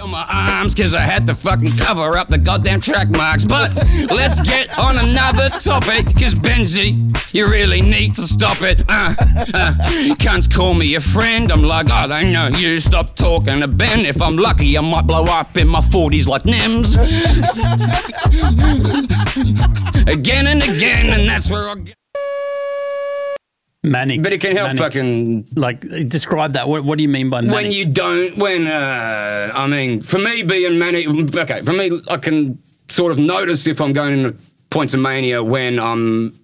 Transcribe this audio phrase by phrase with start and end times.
[0.00, 3.44] on my arms because I had to fucking cover up the goddamn track marks.
[3.44, 3.74] But
[4.10, 8.80] let's get on another topic because Benji, you really need to stop it.
[8.88, 9.14] Uh,
[9.54, 9.74] uh,
[10.16, 11.52] cunts call me a friend.
[11.52, 12.80] I'm like, I don't know you.
[12.80, 14.00] Stop talking to Ben.
[14.00, 16.96] If I'm lucky, I might blow up in my 40s like Nims.
[20.12, 22.03] again and again, and that's where I get.
[23.84, 24.22] Manic.
[24.22, 24.82] But it can help manic.
[24.82, 26.68] fucking Like, describe that.
[26.68, 27.54] What, what do you mean by manic?
[27.54, 32.16] when you don't when uh i mean for me being manic okay for me i
[32.16, 34.36] can sort of notice if i'm going into
[34.70, 36.38] points of mania when i'm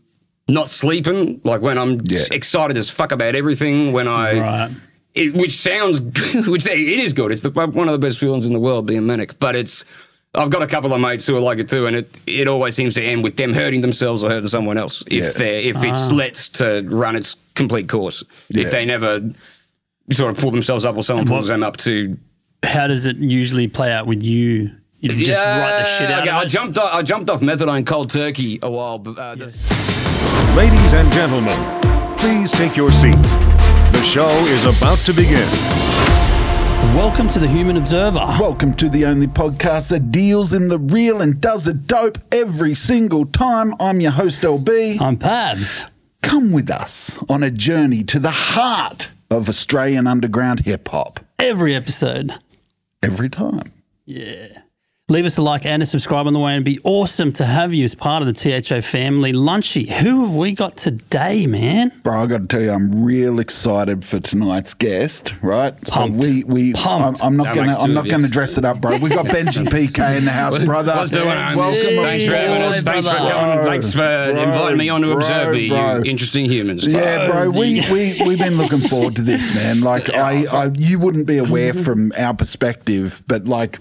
[0.49, 2.25] not sleeping like when i'm Yeah.
[2.31, 4.71] excited as fuck about everything when i Right.
[5.15, 6.01] it, which sounds
[6.47, 9.07] which it is good it's the, one of the best feelings in the world being
[9.07, 9.85] manic but it's
[10.33, 12.75] I've got a couple of mates who are like it too, and it it always
[12.77, 15.31] seems to end with them hurting themselves or hurting someone else if Yeah.
[15.31, 18.23] they if it's let to run its complete course.
[18.49, 18.65] Yeah.
[18.67, 19.21] If they never
[20.13, 22.17] sort of pull themselves up or someone what- pulls them up to
[22.63, 24.71] How does it usually play out with you?
[25.01, 26.49] You just write the shit out okay, of I it?
[26.49, 28.99] jumped off, I jumped off methadone cold turkey a while.
[28.99, 31.59] But, uh, the- Ladies and gentlemen,
[32.19, 33.33] please take your seats.
[33.93, 35.49] The show is about to begin.
[36.81, 38.19] Welcome to the Human Observer.
[38.19, 42.75] Welcome to the only podcast that deals in the real and does it dope every
[42.75, 43.75] single time.
[43.79, 45.01] I'm your host, LB.
[45.01, 45.89] I'm Pabs.
[46.23, 51.75] Come with us on a journey to the heart of Australian underground hip hop Every
[51.75, 52.33] episode.
[53.03, 53.63] every time.
[55.11, 57.45] Leave us a like and a subscribe on the way, and it'd be awesome to
[57.45, 59.33] have you as part of the THO family.
[59.33, 61.91] Lunchy, who have we got today, man?
[62.05, 65.35] Bro, I got to tell you, I'm real excited for tonight's guest.
[65.43, 65.73] Right?
[65.89, 66.23] Pumped.
[66.23, 67.25] So we we Pumped.
[67.25, 68.99] I'm, I'm not That gonna I'm not gonna dress it up, bro.
[68.99, 70.93] We've got Benji PK in the house, brother.
[70.95, 71.57] What's doing, homies?
[71.57, 72.83] Welcome, Thanks for having us.
[72.85, 73.31] Thanks for brother.
[73.33, 73.65] coming.
[73.65, 75.97] Thanks for Bro, inviting me on to bro, observe you, bro.
[75.97, 76.87] you interesting humans.
[76.87, 79.81] Yeah, bro, we, we, we've been looking forward to this, man.
[79.81, 83.81] Like, I, I, you wouldn't be aware from our perspective, but like,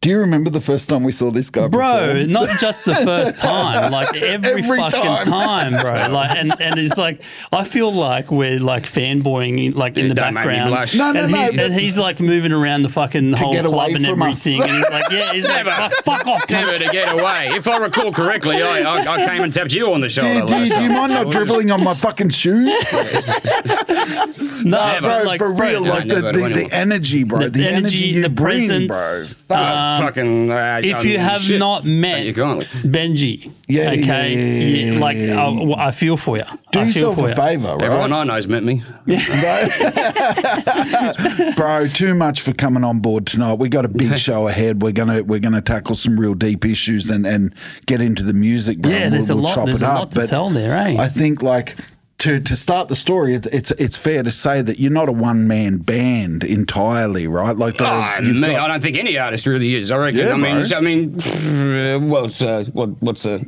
[0.00, 1.66] do you remember the first time we saw this guy?
[1.66, 2.30] Bro, perform?
[2.30, 5.72] not just the first time, like every, Every fucking time.
[5.72, 5.72] time.
[5.82, 6.14] bro.
[6.14, 7.20] Like, and, and it's like
[7.52, 10.70] I feel like we're like fanboying, like in Yeah, the don't make me background.
[10.70, 10.94] blush.
[10.94, 13.90] No, no, and no, He's, but- and he's like moving around the fucking whole club
[13.90, 14.46] and from us.
[14.46, 14.62] everything.
[14.62, 15.70] And he's like, yeah, he's like, Never.
[15.72, 17.48] fuck, fuck off, Never to get away.
[17.48, 20.32] If I recall correctly, I, I, I came and tapped you on the shoulder.
[20.32, 20.92] you, do, you, last do you time.
[20.92, 22.68] mind not dribbling on my fucking shoes?
[24.64, 25.06] No, Never.
[25.06, 27.38] bro, like, for real, no, like the, the, the energy, bro.
[27.38, 29.34] the, The, energy, energy, you the bring, presence.
[29.34, 29.56] bro.
[29.88, 30.50] Um, fucking.
[30.50, 31.58] Uh, if you have shit.
[31.58, 32.62] not met You can't.
[32.84, 36.44] Benji, Yeah, yeah, okay, yeah, yeah, you- yeah, like I, I feel for you.
[36.72, 37.34] Do I feel yourself for a you.
[37.34, 37.82] favor, right?
[37.84, 38.82] Everyone I know's met me.
[41.56, 44.92] bro too much for coming on board tonight we got a big show ahead we're
[44.92, 47.54] gonna we're gonna tackle some real deep issues and and
[47.86, 48.90] get into the music bro.
[48.90, 50.50] Yeah, We'll- there's a we'll lot- chop there's it a up, lot to but tell
[50.50, 50.96] there, eh?
[50.98, 51.76] i think like
[52.18, 55.12] to, to start the story, it's, it's it's fair to say that you're not a
[55.12, 57.56] one man band entirely, right?
[57.56, 59.90] Like, the, Oh, you've me, got- I don't think any artist really is.
[59.90, 60.18] I reckon.
[60.20, 60.76] Yeah, I mean, bro.
[60.76, 63.38] I mean, what's uh, what, what's uh,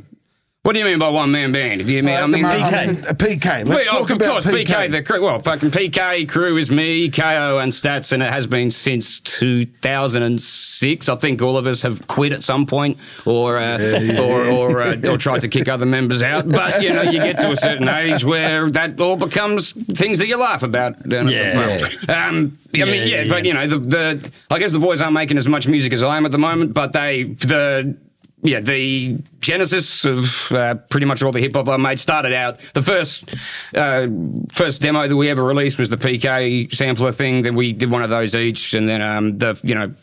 [0.63, 1.83] what do you mean by one man band?
[1.83, 2.15] Do you mean?
[2.15, 2.73] I mean, PK.
[2.73, 3.65] I mean, uh, PK.
[3.65, 4.65] Let's oh, talk of about course, PK.
[4.65, 4.91] PK.
[4.91, 5.23] The crew.
[5.23, 11.09] Well, fucking PK crew is me, KO, and Stats, and it has been since 2006.
[11.09, 13.79] I think all of us have quit at some point, or uh,
[14.19, 16.47] or or, uh, or tried to kick other members out.
[16.61, 20.27] But you know, you get to a certain age where that all becomes things that
[20.27, 20.95] you laugh about.
[21.07, 21.21] Yeah.
[21.21, 22.09] At the front.
[22.09, 25.13] Um, I mean, yeah, yeah, but you know, the, the I guess the boys aren't
[25.13, 27.97] making as much music as I am at the moment, but they the
[28.43, 32.59] yeah, the genesis of uh, pretty much all the hip hop I made started out.
[32.73, 33.35] The first
[33.75, 34.07] uh,
[34.53, 37.43] first demo that we ever released was the PK sampler thing.
[37.43, 39.93] Then we did one of those each, and then um, the you know.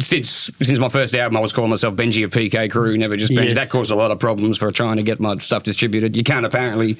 [0.00, 3.32] Since since my first album, I was calling myself Benji of PK Crew, never just
[3.32, 3.50] Benji.
[3.50, 3.54] Yes.
[3.54, 6.16] That caused a lot of problems for trying to get my stuff distributed.
[6.16, 6.96] You can't apparently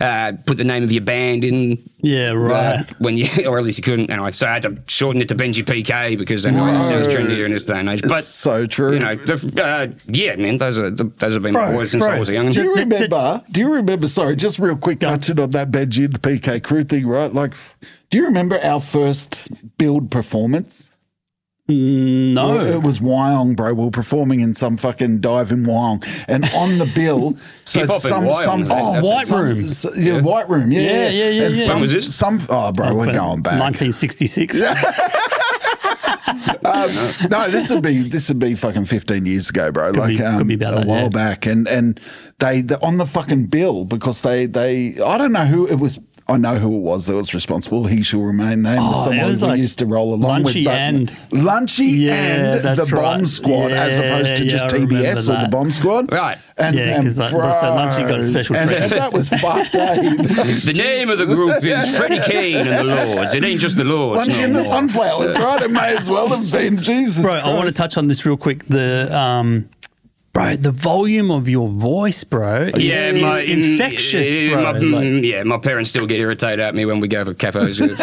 [0.00, 2.94] uh, put the name of your band in Yeah, uh, right.
[2.98, 4.08] when you, or at least you couldn't.
[4.10, 7.44] Anyway, so I had to shorten it to Benji PK because anyway, it sounds trendier
[7.44, 8.00] in this day and age.
[8.02, 8.94] But so true.
[8.94, 11.90] You know, the, uh, yeah, man, those are the, those have been my Bro, boys
[11.90, 12.48] since I was a young.
[12.50, 13.42] Do you D- d- remember?
[13.50, 14.08] Do you remember?
[14.08, 17.30] Sorry, just real quick, touching on that Benji and the PK crew thing, right?
[17.34, 17.52] Like,
[18.08, 20.95] do you remember our first build performance?
[21.68, 22.60] No.
[22.64, 23.74] It was Wyong, bro.
[23.74, 28.24] We were performing in some fucking dive in Wyong, and on the bill, so some
[28.24, 29.64] Wyong, some oh That's White some- Room.
[29.64, 31.66] s- yeah, White Room, yeah, Yeah, yeah, yeah, And yeah.
[31.66, 32.02] Some, was it?
[32.02, 33.60] Some oh, bro, we're going back.
[33.60, 34.60] 1966.
[37.30, 39.90] no, this would be this would be fucking fifteen years ago, bro.
[39.90, 41.08] like be- um, could be about a that, while yeah.
[41.08, 42.00] back, and and
[42.38, 45.98] they the, on the fucking bill because they they I don't know who it was.
[46.28, 47.84] I know who it was that was responsible.
[47.86, 48.80] He shall remain named.
[48.82, 50.54] Oh, Someone was we like used to roll along with.
[50.54, 53.28] Lunchy but- and- Lunchy Yeah, and that's the Bomb right.
[53.28, 55.48] Squad, as opposed to yeah, just I TBS or the.
[55.48, 56.10] Bomb Squad.
[56.12, 56.36] Right.
[56.58, 58.92] And, Yeah, and 'cause that- so Lunchy got a special and, treatment.
[58.92, 59.74] and that was fucked.
[59.76, 59.94] eh?
[60.66, 63.34] The name of the group is Freddie Kane and the Lords.
[63.34, 64.22] It ain't just the Lords.
[64.22, 64.62] Lunchy no and the.
[64.62, 65.62] Sunflowers, right?
[65.62, 67.22] It may as well have been Jesus.
[67.24, 68.64] Bro, I want to touch on this real quick.
[68.66, 69.68] The um,
[70.36, 74.62] bro, the volume of your voice, bro, is, Yeah, is my, infectious, mm, bro.
[74.62, 77.32] my- Like- mm, yeah, my parents still get irritated at me when we go for
[77.32, 77.80] cafes.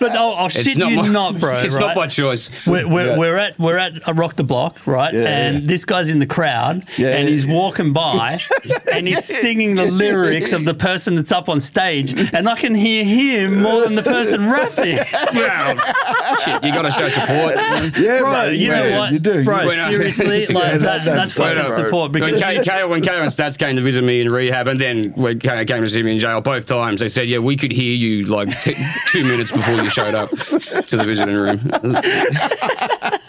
[0.00, 1.58] but I'll, I'll shit you my, not, bro.
[1.66, 1.80] It's right?
[1.88, 2.50] not my choice.
[2.66, 3.18] We're, we're, Yeah.
[3.18, 5.12] we're at we're at a rock the block, right?
[5.12, 5.66] Yeah, and yeah.
[5.66, 7.54] this guy's in the crowd, Yeah, and he's yeah.
[7.54, 8.38] walking by,
[8.94, 12.74] and he's singing the lyrics of the person that's up on stage, and I can
[12.74, 14.98] hear him more than the person rapping.
[15.34, 15.76] Well,
[16.44, 17.56] shit, you got to show support.
[17.98, 19.44] Yeah, Bro, mate, you know what, You do.
[19.44, 19.60] bro?
[19.60, 21.84] You- When I- seriously, Yeah, like that- that, that's that's fair, fucking bro.
[21.84, 24.68] support When because Kay, Kay, when Kay and Stats came to visit me in rehab,
[24.68, 27.38] and then when Kay came to see me in jail both times, they said, "Yeah,
[27.38, 28.74] we could hear you like t-
[29.10, 31.60] two minutes before you showed up to the visiting room."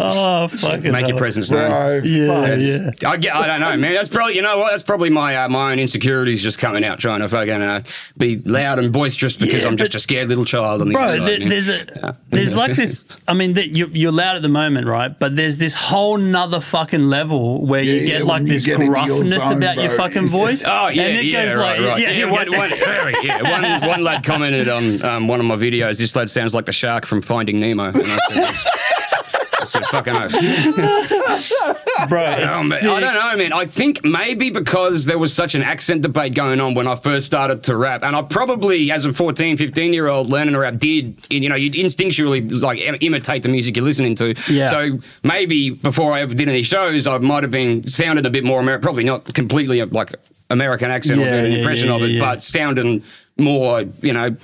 [0.00, 1.18] oh fucking Make your hell.
[1.18, 2.04] presence known.
[2.04, 2.60] Yeah, fuck.
[3.02, 3.08] yeah.
[3.10, 3.94] I, get, I don't know, man.
[3.94, 4.70] That's probably you know what.
[4.70, 7.82] That's probably my uh, my own insecurities just coming out, trying to fucking uh,
[8.16, 10.94] be loud and boisterous because Yeah, I'm just but- a scared little child on the
[10.94, 11.26] Bro, inside.
[11.26, 11.48] there, man.
[11.48, 13.02] there's a there's like this.
[13.28, 15.16] I mean, that you're, you're loud at the moment, right?
[15.18, 18.48] But there's this whole nother fucking level where Yeah, you yeah, get when like you
[18.48, 19.96] this get into your gruffness zone, about your bro.
[19.96, 20.64] fucking voice.
[20.76, 22.00] Oh yeah, and it yeah, goes right, like, right.
[22.02, 23.80] yeah, here we one, one, very, yeah.
[23.80, 25.98] One, one lad commented on um, one of my videos.
[25.98, 27.86] This lad sounds like the shark from Finding Nemo.
[27.86, 28.70] And I said,
[29.90, 30.32] Fucking oath.
[32.08, 32.20] bro.
[32.24, 33.52] I don't know, man.
[33.52, 37.26] I think maybe because there was such an accent debate going on when I first
[37.26, 40.78] started to rap, and I probably, as a 14, 15 year old learning to rap,
[40.78, 44.34] did, you know, you'd instinctually like im- imitate the music you're listening to.
[44.50, 44.70] Yeah.
[44.70, 48.44] So maybe before I ever did any shows, I might have been sounded a bit
[48.44, 50.14] more American, probably not completely like
[50.50, 52.20] American accent Yeah, or doing an yeah, impression yeah, of it, yeah.
[52.20, 53.02] but sounding
[53.36, 54.36] more, you know,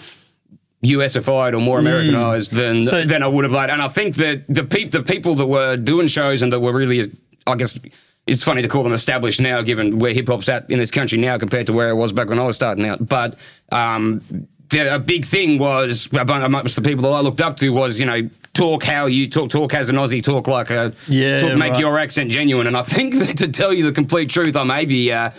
[0.85, 2.85] USified or more Americanized than Mm.
[2.89, 3.73] So- than I would have liked.
[3.73, 6.73] And I think that the peop, the people that were doing shows and that were
[6.73, 7.05] really,
[7.47, 7.79] I guess,
[8.27, 11.19] it's funny to call them established now, given where hip hop's at in this country
[11.19, 13.07] now compared to where it was back when I was starting out.
[13.07, 13.37] But
[13.73, 14.21] um,
[14.75, 18.29] a big thing was amongst the people that I looked up to was you know
[18.55, 21.81] talk how you talk, talk as an Aussie, talk like a Yeah, talk, make right.
[21.81, 22.67] your accent genuine.
[22.67, 25.31] And I think that to tell you the complete truth, I maybe uh,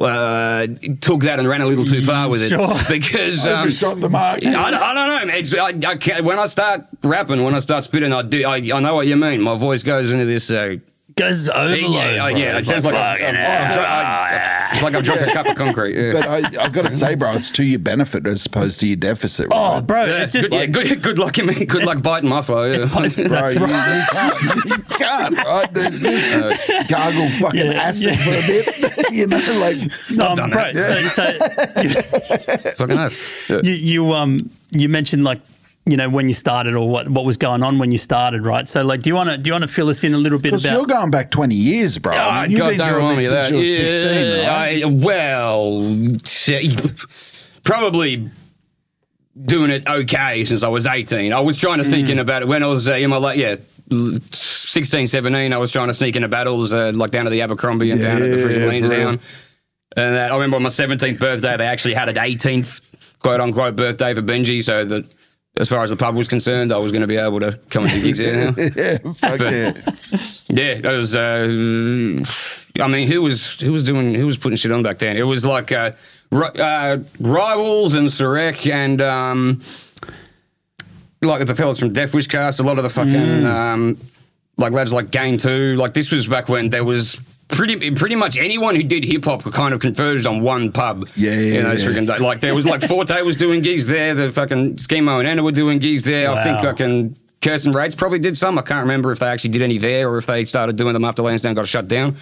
[0.00, 0.66] uh,
[1.00, 2.74] took that and ran a little too far with it Sure.
[2.88, 3.46] because.
[3.46, 4.44] Um, Overshot the mark.
[4.44, 5.34] I, I don't know.
[5.34, 8.44] It's, I, I when I start rapping, when I start spitting, I do.
[8.46, 9.40] I, I know what you mean.
[9.42, 10.50] My voice goes into this.
[10.50, 10.76] Uh,
[11.16, 11.78] Goes overload.
[11.94, 12.26] yeah, bro.
[12.36, 12.56] yeah.
[12.56, 13.72] It It's sounds like, fucking I'm, I'm, hell.
[13.72, 15.96] dr- I, it's like I've dropped a cup of concrete.
[15.96, 16.12] Yeah.
[16.12, 18.96] But I, I've got to say, bro, it's to your benefit as opposed to your
[18.96, 19.48] deficit.
[19.50, 21.64] Oh, bro, Yeah, it just good, yeah, good, good luck, in me.
[21.64, 22.64] Good luck biting my flow.
[22.66, 22.84] Yeah.
[22.84, 23.54] Bro, That's you, right.
[23.54, 25.72] you can't, you can't, right?
[25.72, 28.16] There's just gargle fucking Yeah, acid yeah.
[28.16, 31.10] for a bit, you know, like um, done bro, that.
[31.10, 31.32] so,
[32.68, 33.48] so Fucking oath.
[33.50, 33.60] Yeah.
[33.62, 35.40] you, you um you mentioned like
[35.88, 38.66] you know when you started or what what was going on when you started, right?
[38.68, 40.38] So like, do you want to do you want to fill us in a little
[40.38, 40.76] bit because about?
[40.76, 42.12] you're going back 20 years, bro.
[42.14, 43.54] I mean, you've God, been don't doing remind me this since that.
[43.54, 44.84] you were 16, right?
[44.84, 44.86] I-
[46.76, 48.30] well, probably
[49.44, 51.32] doing it okay since I was 18.
[51.32, 53.38] I was trying to sneak in a battle when I was uh, in my like
[53.38, 53.56] yeah.
[53.88, 57.92] 16, 17, I was trying to sneak into battles uh, like down to the Abercrombie
[57.92, 58.96] and down at the Freedom Yeah, Lanes bro.
[58.98, 59.20] down.
[59.96, 63.76] And that, I remember on my 17th birthday, they actually had an 18th quote unquote
[63.76, 64.64] birthday for Benji.
[64.64, 65.04] So that
[65.58, 67.84] as far as the pub was concerned, I was going to be able to come
[67.84, 68.52] and do gigs there.
[68.76, 69.72] yeah, fuck But- yeah.
[70.48, 71.16] Yeah, that was.
[71.16, 72.24] Uh,
[72.82, 75.16] I mean, who was who was doing who was putting shit on back then?
[75.16, 75.92] It was like uh,
[76.32, 79.60] uh, rivals and Sarek and um,
[81.22, 82.60] like the fellas from Death Wish Cast.
[82.60, 83.96] A lot of the fucking um,
[84.58, 85.76] like lads like Game Two.
[85.76, 87.20] Like this was back when there was.
[87.48, 91.06] Pretty, pretty much anyone who did hip hop kind of converged on one pub.
[91.14, 91.90] Yeah, yeah, in those yeah.
[91.90, 92.20] freaking days.
[92.20, 94.14] Like there was like Forte was doing gigs there.
[94.14, 96.30] The fucking Schemo and Anna were doing gigs there.
[96.30, 96.62] I think Wow.
[96.64, 98.58] fucking Kirsten Rates probably did some.
[98.58, 101.04] I can't remember if they actually did any there or if they started doing them
[101.04, 102.16] after Lansdowne got shut down.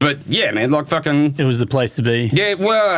[0.00, 1.36] But yeah, man, like fucking.
[1.38, 2.28] it was the place to be.
[2.32, 2.96] Yeah, well,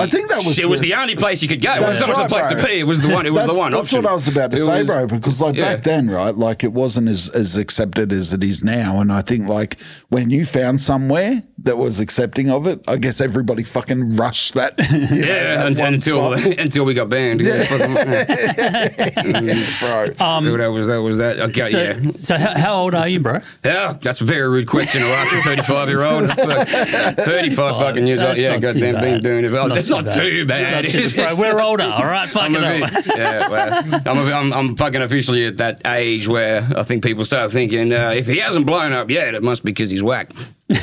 [0.00, 1.74] I think that was it was the- the only place you could go.
[1.74, 2.56] It wasn't right, the place bro.
[2.60, 2.72] to be.
[2.80, 3.26] It was the one.
[3.26, 4.02] It was that's, the one That's option.
[4.04, 5.06] what I was about to It say, was- bro.
[5.06, 5.74] Because like yeah.
[5.74, 9.00] back then, right, like it wasn't as as accepted as it is now.
[9.00, 13.20] And I think like when you found somewhere that was accepting of it, I guess
[13.20, 14.74] everybody fucking rushed that.
[14.90, 16.58] you know, Yeah, that un- one until spot.
[16.58, 17.40] until we got banned.
[17.42, 19.80] Yeah, fucking- mm,
[20.16, 20.26] bro.
[20.26, 21.38] Um, so that was that was that.
[21.40, 22.10] Okay, So, yeah.
[22.18, 23.40] so how, how old are you, bro?
[23.64, 26.30] Yeah, that's a very rude question to ask a 35 year old.
[26.46, 26.68] Fuck.
[27.18, 28.36] 35 fucking years old.
[28.36, 29.44] Yeah, goddamn, been doing it.
[29.44, 30.16] It's Well, not it's too not bad.
[30.18, 30.84] too bad.
[30.84, 32.28] It's not too- It's- bro, we're older, all right?
[32.28, 36.28] Fuck I'm, it bit, yeah, well, I'm, a, I'm, I'm fucking officially at that age
[36.28, 39.64] where I think people start thinking uh, if he hasn't blown up yet, it must
[39.64, 40.30] be because he's whack.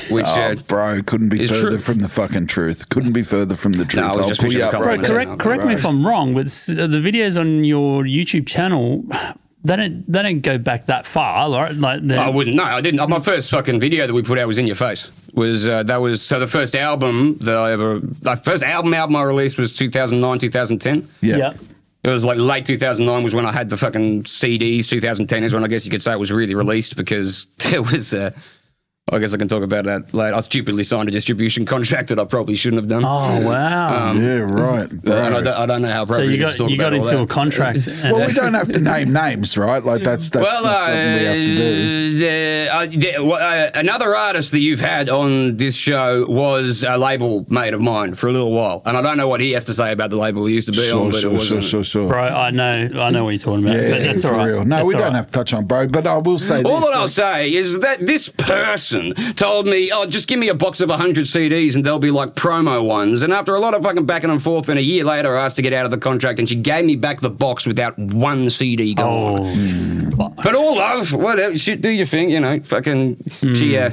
[0.10, 1.78] Which, Oh, uh, bro, couldn't be further true.
[1.80, 2.88] from the fucking truth.
[2.88, 4.06] Couldn't be further from the truth.
[4.06, 6.34] I was I'll just pull you up right Bro, correct, correct me if I'm wrong,
[6.34, 9.04] but uh, the videos on your YouTube channel,
[9.64, 11.74] they don't they don't go back that far, right?
[11.74, 12.56] Like I wouldn't.
[12.56, 13.08] No, I didn't.
[13.10, 15.10] My first fucking video that we put out was in your face.
[15.34, 19.16] Was uh, that was so the first album that I ever like first album album
[19.16, 21.10] I released was 2009 2010.
[21.22, 21.38] Yeah.
[21.38, 21.54] yeah.
[22.04, 24.88] It was like late 2009 was when I had the fucking CDs.
[24.88, 28.14] 2010 is when I guess you could say it was really released because there was.
[28.14, 28.32] Uh,
[29.12, 30.34] I guess I can talk about that later.
[30.34, 33.04] I stupidly signed a distribution contract that I probably shouldn't have done.
[33.04, 34.14] Oh wow!
[34.14, 34.90] Yeah, right.
[34.90, 35.36] Uh, and.
[35.36, 37.12] I, don't, I don't know how so you got to talk you got about all
[37.12, 37.80] into a contract.
[38.04, 39.84] well, we don't have to name names, right?
[39.84, 42.18] Like that's that's Well, not uh, something we have to do.
[42.20, 43.34] the- uh, the- well,
[43.68, 48.16] uh, another artist that you've had on this show was a label mate of mine
[48.16, 50.18] for a little while, and I don't know what he has to say about the
[50.18, 51.64] label he used to be Sure, on, but it sure, sure, wasn't.
[51.66, 52.08] sure, sure.
[52.08, 53.76] Bro, I know, I know what you're talking about.
[53.76, 54.46] Yeah, but that's for all right.
[54.48, 54.64] real.
[54.66, 55.14] No, That's we don't right.
[55.16, 56.72] have to touch on bro, but I will say this.
[56.72, 56.90] All this.
[56.90, 58.93] that I'll say is that this person
[59.36, 62.36] told me, "Oh, just give me a box of 100 CDs and they'll be like
[62.36, 65.38] promo ones." And after a lot of fucking back and forth, and a year later,
[65.38, 67.66] I asked to get out of the contract, and she gave me back the box
[67.66, 69.40] without one CD gone.
[70.20, 71.56] Oh, But all love, whatever.
[71.56, 72.60] Do your thing, you know.
[72.64, 73.18] Fucking,
[73.54, 73.78] she.
[73.78, 73.92] Uh,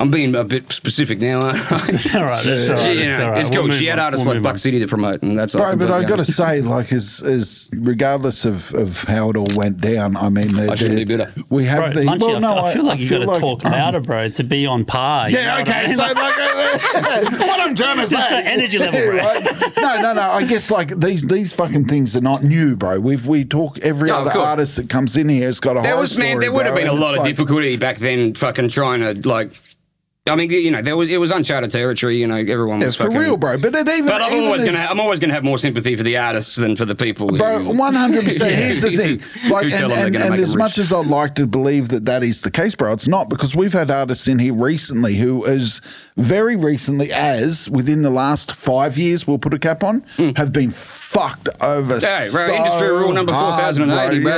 [0.00, 1.76] I'm being a bit specific now, aren't I?
[2.18, 2.44] all right.
[2.44, 2.82] That's all right.
[2.82, 3.40] She, you know, all right.
[3.40, 3.70] it's We'll cool.
[3.70, 4.06] she had on.
[4.06, 4.58] artists We'll like Buck on.
[4.58, 7.70] City to promote, and that's Bro, but I've got to to say, like, as, as
[7.72, 11.32] regardless of, of how it all went down, I mean, the, I shouldn't be bitter.
[11.48, 12.08] we have Bro, the.
[12.08, 14.42] Munchy, well, I, no, I feel like you've got to like- talk louder, bro, to
[14.42, 15.30] be on par.
[15.30, 15.86] you know Yeah, what I okay.
[15.86, 15.96] mean?
[15.96, 19.16] So, like, uh, what I'm trying to say, Just the energy level, bro.
[19.18, 19.72] right?
[19.78, 20.22] No, no, no.
[20.22, 22.98] I guess like these these fucking things are not new, bro.
[22.98, 24.42] We've we talk every No, other cool.
[24.42, 26.74] artist that comes in here has got a There was man, story, there would have
[26.74, 29.52] been a lot of difficulty back then, fucking trying to like.
[30.26, 32.16] I mean, you know, there was it was uncharted territory.
[32.16, 33.58] You know, everyone was for fucking real, bro.
[33.58, 35.96] But it even, But I'm even always gonna, ha- I'm always gonna have more sympathy
[35.96, 37.26] for the artists than for the people.
[37.28, 38.54] Bro, one hundred percent.
[38.54, 41.34] Here's the thing, like, and, tell them they're and, and as much as I'd like
[41.34, 44.38] to believe that that is the case, bro, it's not because we've had artists in
[44.38, 45.82] here recently who, as
[46.16, 50.30] very recently as within the last five years, we'll put a cap on, hmm.
[50.36, 52.00] have been fucked over.
[52.00, 54.32] Hey, bro, so industry rule number hard, 4080, bro.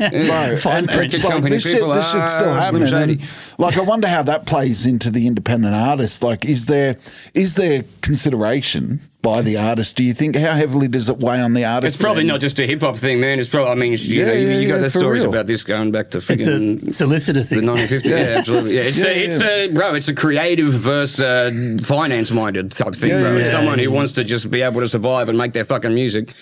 [0.00, 0.56] Yeah, bro.
[0.56, 2.92] Fine and print it's like, company this shit, this shit's ah, still are happening.
[2.92, 3.22] And,
[3.58, 6.22] like, I wonder how that plays into the independent artist.
[6.22, 6.96] Like, is there
[7.34, 9.96] is there consideration by the artist?
[9.96, 11.96] Do you think how heavily does it weigh on the artist?
[11.96, 12.28] It's probably then?
[12.28, 13.38] not just a hip hop thing, man.
[13.38, 15.32] It's probably, I mean, you, Yeah, know, you, yeah, you got yeah, the stories real.
[15.32, 17.64] about this going back to It's freaking a solicitors the thing.
[17.68, 18.04] 1950s.
[18.04, 18.76] Yeah, absolutely.
[18.76, 19.94] Yeah, it's Yeah, a, it's a bro.
[19.94, 23.32] It's a creative versus uh, finance minded type thing, Yeah, bro.
[23.32, 23.52] yeah, it's yeah.
[23.58, 26.32] someone who wants to just be able to survive and make their fucking music.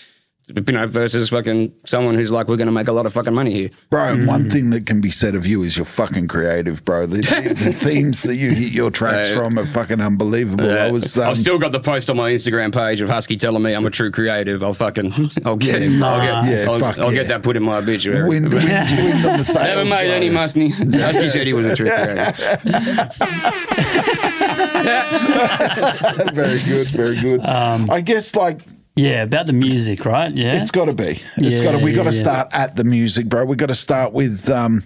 [0.49, 3.35] You know, versus fucking someone who's like, we're going to make a lot of fucking
[3.35, 3.71] money here.
[3.91, 7.05] Bro, and one thing that can be said of you is you're fucking creative, bro.
[7.07, 10.71] The, the, the themes that you hit your tracks Uh, from are fucking unbelievable.
[10.71, 13.61] I was, um, I've still got the post on my Instagram page of Husky telling
[13.61, 14.63] me I'm a true creative.
[14.63, 15.13] I'll fucking,
[15.45, 17.23] I'll get, Yeah, I'll, get, yeah, I'll, fuck I'll yeah.
[17.23, 18.29] get that put in my obituary.
[18.29, 19.57] wind, wind, wind on the sails.
[19.57, 20.15] Never made bro.
[20.15, 20.69] any money.
[20.69, 22.37] Husky said he was a true creative.
[26.35, 27.41] very good, very good.
[27.45, 28.61] Um, I guess like
[28.97, 30.33] Yeah, about the music, right?
[30.33, 30.59] Yeah.
[30.61, 31.05] it's got to be.
[31.05, 31.85] It's Yeah, got to.
[31.85, 32.21] We got to yeah, yeah.
[32.23, 33.45] start at the music, bro.
[33.45, 34.49] We got to start with.
[34.51, 34.83] um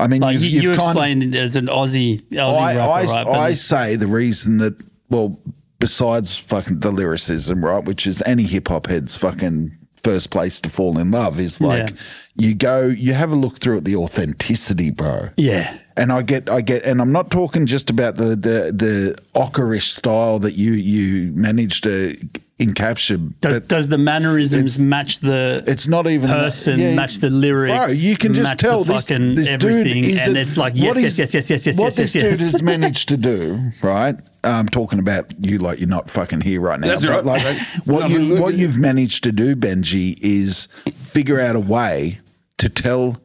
[0.00, 2.76] I mean, like you've, you, you kind of explained it as an Aussie, Aussie I,
[2.76, 3.26] rapper, I, right?
[3.50, 5.40] I say the reason that, well,
[5.80, 10.70] besides fucking the lyricism, right, which is any hip hop head's fucking first place to
[10.70, 11.96] fall in love, is like Yeah.
[12.36, 15.30] you go, you have a look through at the authenticity, bro.
[15.36, 15.76] yeah.
[15.96, 19.94] And I get, I get, and I'm not talking just about the the the ockerish
[19.96, 22.16] style that you you managed to
[22.58, 23.32] encapture.
[23.40, 27.76] Does, but does the mannerisms match the it's not even person, yeah, match the lyrics?
[27.76, 30.74] Bro, you can just tell this, fucking this everything, dude is and a- it's like
[30.76, 32.52] yes, what yes, yes, yes, yes, yes, What yes, this yes, dude yes.
[32.52, 34.16] has managed to do, right?
[34.44, 36.88] I'm talking about you like you're not fucking here right now.
[36.88, 37.44] That's but right.
[37.44, 42.20] like what you what you've managed to do, Benji, is figure out a way
[42.58, 43.18] to tell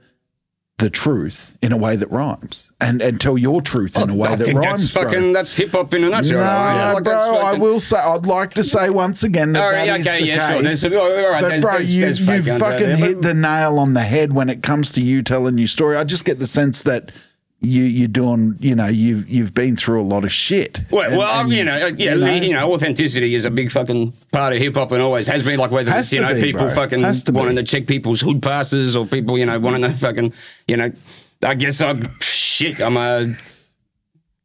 [0.77, 2.71] the truth in a way that rhymes.
[2.83, 4.81] And and tell your truth in a oh, way I that think rhymes.
[4.81, 5.03] that's bro.
[5.05, 6.39] fucking, that's hip hop in a nutshell.
[6.39, 6.93] No, right?
[6.93, 7.13] Like, bro.
[7.37, 7.97] I will say.
[7.97, 10.61] I'd like to say once again that All that is okay, the yeah, sure.
[10.63, 10.81] case.
[10.81, 12.97] There's- all right, but there's- bro, there's- you there's you fake guns out fucking there,
[12.97, 15.95] hit but- the nail on the head when it comes to you telling your story.
[15.95, 17.11] I just get the sense that
[17.61, 18.55] you you're doing.
[18.59, 20.81] You know, you've you've been through a lot of shit.
[20.91, 24.51] Well, And- well, and, you know, yeah, you know, authenticity is a big fucking part
[24.51, 25.57] of hip hop and always has been.
[25.57, 26.71] Like whether it's you know be, people bro.
[26.75, 27.39] fucking to be.
[27.39, 30.33] wanting to check people's hood passes or people you know wanting to fucking
[30.67, 30.91] you know.
[31.45, 32.09] I guess I'm
[32.53, 32.79] shit.
[32.79, 33.33] I'm a.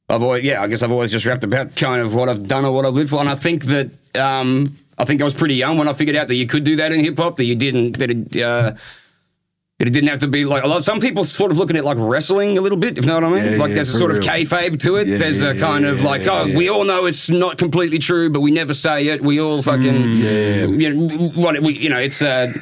[0.09, 0.63] I've always yeah.
[0.63, 2.95] I guess I've always just rapped about kind of what I've done or what I've
[2.95, 5.93] lived for, and I think that um I think I was pretty young when I
[5.93, 7.37] figured out that you could do that in hip hop.
[7.37, 7.99] That you didn't.
[7.99, 8.73] That it, uh,
[9.81, 10.83] It didn't have to be like a lot.
[10.83, 13.21] Some people sort of look at it like wrestling a little bit, if you know
[13.21, 13.53] what I mean.
[13.53, 14.27] Yeah, like yeah, there's a sort of real.
[14.27, 15.07] kayfabe to it.
[15.07, 18.41] Yeah, there's a kind of like, oh, we all know it's not completely true, but
[18.41, 19.21] we never say it.
[19.21, 20.67] We all fucking, yeah.
[20.67, 22.53] you know, what we, you know, it's uh,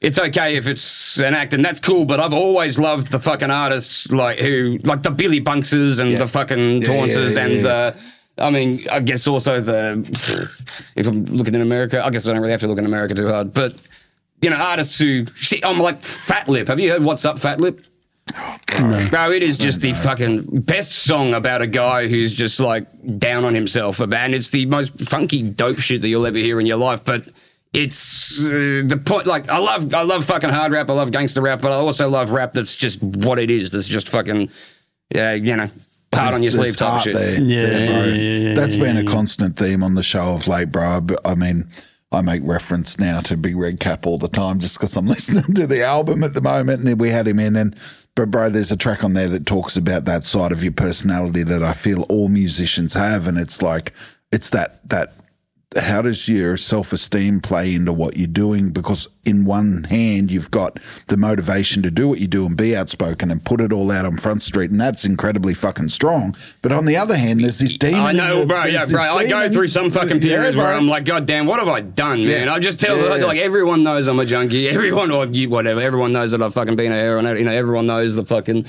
[0.00, 2.04] it's okay if it's an act, and that's cool.
[2.04, 6.18] But I've always loved the fucking artists like who, like the Billy Bunkses and Yeah.
[6.20, 7.62] the fucking Yeah, Taunces yeah, and yeah.
[7.62, 7.96] the.
[8.38, 10.52] I mean, I guess also the.
[10.96, 13.14] If I'm looking in America, I guess I don't really have to look in America
[13.14, 13.74] too hard, but
[14.40, 15.26] you know, artists who.
[15.34, 16.68] Shit, I'm like Fat Lip.
[16.68, 17.84] Have you heard What's Up, Fat Lip?
[19.10, 22.86] Bro, it is just the fucking best song about a guy who's just like
[23.18, 26.66] down on himself, and it's the most funky dope shit that you'll ever hear in
[26.66, 27.04] your life.
[27.04, 27.28] But
[27.72, 29.26] it's uh, the point.
[29.26, 30.90] Like, I love, I love fucking hard rap.
[30.90, 33.70] I love gangster rap, but I also love rap that's just what it is.
[33.70, 34.50] That's just fucking,
[35.14, 35.70] yeah, you know,
[36.12, 37.14] hard on your sleeve type heart shit.
[37.14, 37.40] there.
[37.42, 38.04] Yeah, bro.
[38.04, 41.00] yeah, yeah, yeah, That's yeah, been a constant theme on the show of late, bro.
[41.24, 41.68] I mean,
[42.12, 45.54] I make reference now to Big Red Cap all the time just because I'm listening
[45.54, 47.54] to the album at the moment, and we had him in.
[47.56, 47.76] And
[48.16, 51.44] but, bro, there's a track on there that talks about that side of your personality
[51.44, 53.92] that I feel all musicians have, and it's like
[54.32, 55.14] it's that that.
[55.78, 58.70] How does your self esteem play into what you're doing?
[58.70, 62.74] Because in one hand, you've got the motivation to do what you do and be
[62.76, 66.34] outspoken and put it all out on Front Street, and that's incredibly fucking strong.
[66.62, 68.00] But on the other hand, there's this demon.
[68.00, 68.64] I know, the- bro.
[68.64, 69.00] Yeah, bro.
[69.00, 70.74] I go through some fucking Yeah, periods where.
[70.74, 72.46] I'm like, God damn, what have I done, man?
[72.48, 72.52] Yeah.
[72.52, 73.24] I just tell Yeah.
[73.24, 74.68] like everyone knows I'm a junkie.
[74.68, 75.80] Everyone or you, whatever.
[75.80, 77.26] Everyone knows that I've fucking been a heroin.
[77.36, 78.66] You know, everyone knows the fucking.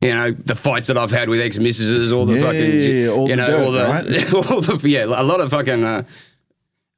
[0.00, 2.80] You know the fights that I've had with ex missuses, all the Yeah, fucking, yeah,
[3.04, 4.34] yeah, all you the know, dirt, all the, right?
[4.50, 5.84] all the, yeah, a lot of fucking.
[5.84, 6.31] Uh, a lot of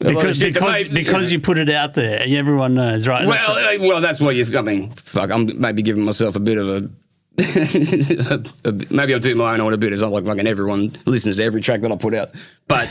[0.04, 0.38] Because
[0.92, 3.26] because you put it out there, everyone knows, right?
[3.26, 4.58] well, uh, well, that's what you.
[4.58, 5.30] I mean, fuck.
[5.30, 6.90] I'm maybe giving myself a bit of a.
[8.90, 9.92] maybe I'm tooting my own a bit.
[9.92, 12.30] It's not like fucking everyone listens to every track that I put out,
[12.68, 12.88] but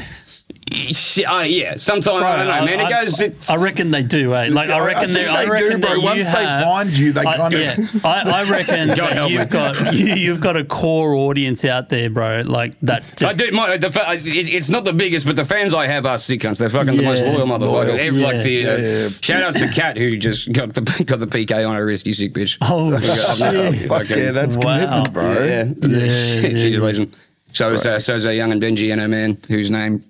[0.72, 2.80] uh, yeah, sometimes I don't know, man.
[2.80, 3.20] It goes.
[3.22, 4.50] It's, I reckon they do, eh?
[4.52, 5.28] Like I I reckon think they.
[5.28, 5.90] I reckon do, bro.
[5.90, 9.12] that you Once they find you, they I- kind of- Yeah, I, I reckon God
[9.12, 9.46] help you've me.
[9.48, 12.42] got you, you've got a core audience out there, bro.
[12.46, 13.24] Like that.
[13.24, 13.52] I do.
[13.52, 13.88] My, the,
[14.26, 16.58] it, it's not the biggest, but the fans I have are sick cunts.
[16.58, 17.98] They're fucking the most loyal motherfuckers.
[17.98, 18.28] Every, Yeah.
[18.28, 19.10] Like the Yeah, yeah.
[19.22, 22.08] shout outs to Kat who just got the got the PK on her wrist.
[22.08, 22.58] You sick bitch.
[22.62, 23.90] oh shit!
[23.90, 24.78] Fuck yeah, that's Wow.
[25.04, 25.44] commitment, bro.
[25.46, 26.08] Yeah, Yeah,
[26.56, 27.16] she's yeah, a legend.
[27.50, 30.04] So is uh, so is uh, young and Benji and her man, whose name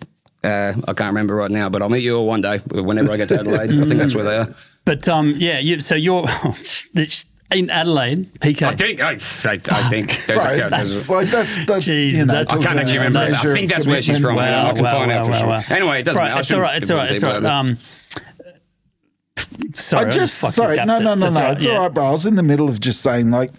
[0.44, 3.18] uh, I can't remember right now, but I'll meet you all one day whenever I
[3.18, 3.72] get to Adelaide.
[3.72, 4.48] I think that's where they are.
[4.86, 5.60] But um, yeah.
[5.60, 6.26] You, so you're
[7.52, 8.64] in Adelaide, PK.
[8.64, 12.12] I think I, I, I think there's Bro, a, that's a like that's that's Jeez,
[12.12, 13.32] you know, that's- I can't actually remember.
[13.32, 13.46] that.
[13.46, 14.36] I think that's where she's from.
[14.36, 15.48] Wow, I can wow, find out wow, for wow, sure.
[15.48, 15.78] wow.
[15.78, 16.38] Anyway, it doesn't right, matter.
[16.38, 16.82] I It's all right.
[16.82, 17.12] It's all right.
[17.12, 17.46] It's all right.
[17.46, 17.78] Um,
[19.74, 21.52] sorry, I I just fucked sorry, no, no, no, no.
[21.52, 22.06] It's all right, bro.
[22.06, 23.52] I was in the middle of just saying like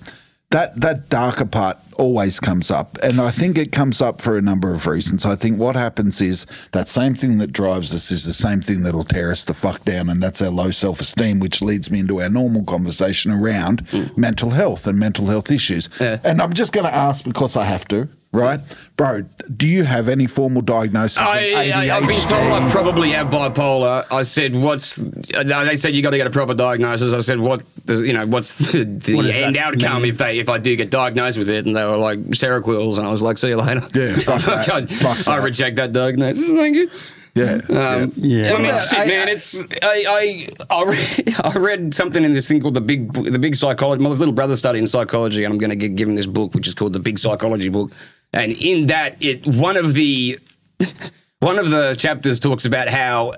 [0.55, 4.43] that that darker part always comes up, and I think it comes up for a
[4.43, 5.27] number of reasons.
[5.27, 8.83] I think what happens is that same thing that drives us is the same thing
[8.83, 11.99] that'll tear us the fuck down, and that's our low self esteem, which leads me
[11.99, 14.17] into our normal conversation around mm.
[14.17, 15.89] mental health and mental health issues.
[16.01, 16.21] Yeah.
[16.23, 18.61] And I'm just going to ask because I have to, right,
[18.97, 19.23] bro?
[19.57, 21.17] Do you have any formal diagnosis?
[21.19, 24.05] of I, I, I've been told I probably have bipolar.
[24.13, 27.13] I said, "What's?" uh, They said you got to get a proper diagnosis.
[27.13, 27.63] I said, "What?
[27.87, 30.11] Does, you know, what's the, the What does end outcome mean?
[30.13, 33.07] if they if I do get diagnosed with it?" And they were like, "Seroquels," and
[33.07, 34.69] I was like, "See you later." Yeah, fuck that.
[34.71, 36.47] I, Fuck I reject that diagnosis.
[36.53, 36.91] Thank you.
[37.37, 38.53] Yeah, Um, Yeah.
[38.53, 39.29] I mean, Yeah, shit, I- man.
[39.29, 43.41] It's I I I read, I read something in this thing called the big the
[43.41, 44.01] big psychology.
[44.03, 46.69] My little brother studied in psychology, and I'm going to get given this book, which
[46.69, 47.91] is called the Big Psychology Book.
[48.35, 50.39] And in that, it one of the
[51.41, 53.33] one of the chapters talks about how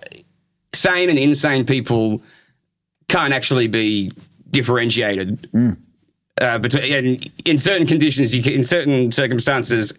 [0.72, 2.20] sane and insane people
[3.08, 4.10] can't actually be
[4.50, 5.48] differentiated.
[6.40, 9.92] Uh, between and in certain conditions, you can, in certain circumstances,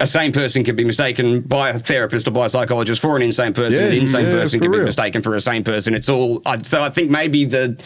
[0.00, 3.22] a sane person can be mistaken by a therapist or by a psychologist for an
[3.22, 3.80] insane person.
[3.80, 5.94] Yeah, an insane yeah, person can be mistaken for a sane person.
[5.94, 6.42] It's all.
[6.46, 7.76] I, so I think maybe the.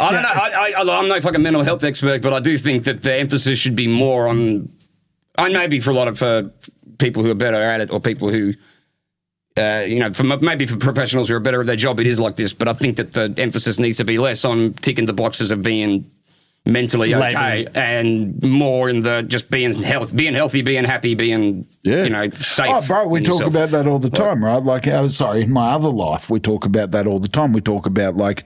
[0.00, 0.28] I don't know.
[0.32, 3.58] I, I, I'm no fucking mental health expert, but I do think that the emphasis
[3.58, 4.68] should be more on.
[5.44, 6.44] And maybe for a lot of uh,
[6.98, 8.54] people who are better at it, or people who,
[9.56, 12.18] uh, you know, for, maybe for professionals who are better at their job, it is
[12.20, 12.52] like this.
[12.52, 15.62] But I think that the emphasis needs to be less on ticking the boxes of
[15.62, 16.10] being
[16.66, 17.68] mentally okay, Labeling.
[17.74, 22.04] and more in the just being health, being healthy, being happy, being Yeah.
[22.04, 22.70] you know safe.
[22.70, 23.54] Oh, bro, we talk yourself.
[23.54, 24.62] about that all the time, right?
[24.62, 27.54] Like, oh, sorry, in my other life, we talk about that all the time.
[27.54, 28.44] We talk about like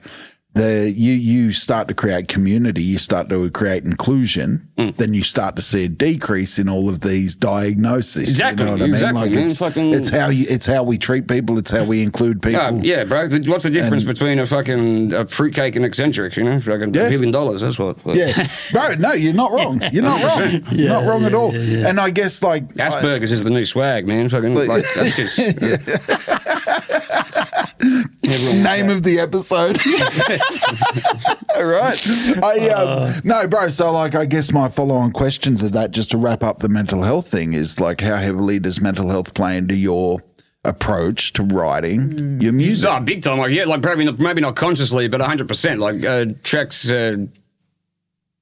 [0.55, 4.95] the you you start to create community, you start to create inclusion, Mm.
[4.97, 8.29] then you start to see a decrease in all of these diagnoses.
[8.29, 8.93] Exactly, you know what I mean?
[8.93, 9.45] exactly, Like man.
[9.45, 12.59] it's, Fucking- it's how you it's how we treat people, it's how we include people.
[12.61, 13.29] Uh, yeah, bro.
[13.45, 16.35] What's the difference between a fucking a fruitcake and eccentric?
[16.37, 17.03] You know, fucking Yeah.
[17.03, 17.61] a billion dollars.
[17.61, 17.97] That's what.
[18.05, 18.95] Yeah, bro.
[18.95, 19.81] No, you're not wrong.
[19.93, 20.61] You're not wrong.
[20.71, 21.53] You're not wrong at all.
[21.55, 24.29] And I guess like I- Asperger's is the new swag, man.
[24.29, 25.37] Fucking, like, that's just,
[27.81, 29.77] everyone Name of the episode.
[31.55, 32.43] All right.
[32.43, 33.67] I, um, no, bro.
[33.69, 37.03] So, like, I guess my follow-on question to that, just to wrap up the mental
[37.03, 40.19] health thing, is like, how heavily does mental health play into your
[40.63, 42.89] approach to writing your music?
[42.91, 43.37] Oh, big time.
[43.37, 45.79] Like, yeah, like probably not, maybe not consciously, but 100%.
[45.79, 47.17] Like, uh, tracks, uh,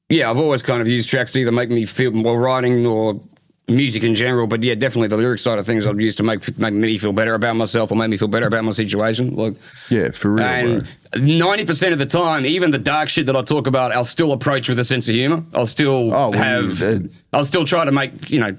[0.10, 3.22] yeah, I've always kind of used tracks to either make me feel more writing or
[3.68, 4.46] music in general.
[4.48, 7.14] But yeah, definitely the lyric side of things I've used to make, make me feel
[7.14, 9.36] better about myself or make me feel better about my situation.
[9.36, 9.56] Like,
[9.90, 10.46] Yeah, for real.
[10.46, 14.04] and ninety percent of the time, even the dark shit that I talk about, I'll
[14.06, 15.44] still approach with a sense of humor.
[15.54, 17.10] I'll still Oh, have.
[17.32, 18.58] I'll still try to make you know.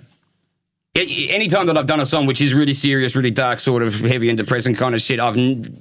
[0.97, 3.99] Any time that I've done a song which is really serious, really dark, sort of
[3.99, 5.73] heavy and depressing kind of shit, I've it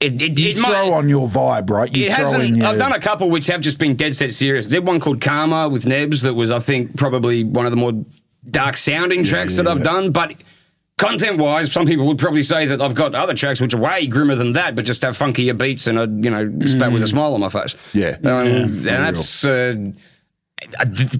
[0.00, 1.94] it, You it throw might, on your vibe, right?
[1.94, 2.56] You it throw hasn't.
[2.56, 4.66] your, I've done a couple which have just been dead set serious.
[4.68, 7.92] Did one called Karma with Nebs that was, I think, probably one of the more
[8.50, 9.84] dark sounding tracks yeah, that I've yeah.
[9.84, 10.12] done.
[10.12, 10.34] But
[10.98, 14.06] content wise, some people would probably say that I've got other tracks which are way
[14.06, 17.06] grimmer than that, but just have funkier beats and a you know spat with a
[17.06, 17.74] smile on my face.
[17.94, 18.16] Yeah.
[18.24, 18.68] um, Yeah, and
[19.04, 19.74] that's uh,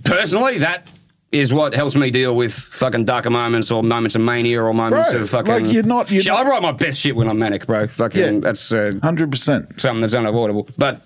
[0.04, 0.90] personally that.
[1.32, 5.10] Is what helps me deal with fucking darker moments or moments of mania or moments
[5.10, 5.52] Bro, of fucking.
[5.64, 7.88] like, you're not- you're Shit, not- I write my best shit when I'm manic, bro.
[7.88, 8.40] Fucking, Yeah.
[8.40, 9.78] that's uh, Hundred percent.
[9.80, 10.68] something that's unavoidable.
[10.78, 11.02] But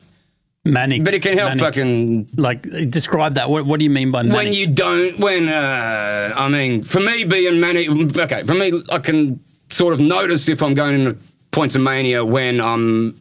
[0.64, 1.05] Manic.
[1.05, 1.64] but it can help manic.
[1.64, 3.49] fucking Like, describe that.
[3.49, 4.37] What, what do you mean by manic?
[4.37, 8.99] when you don't when uh I mean for me being manic okay for me I
[8.99, 11.16] can sort of notice if I'm going into
[11.51, 13.18] points of mania when I'm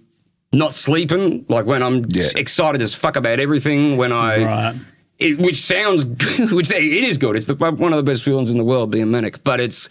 [0.51, 2.27] not sleeping like when I'm Yeah.
[2.35, 4.75] excited as fuck about everything when I Right.
[5.19, 6.03] it, which sounds
[6.51, 9.09] which it is good it's the, one of the best feelings in the world being
[9.11, 9.87] manic but it's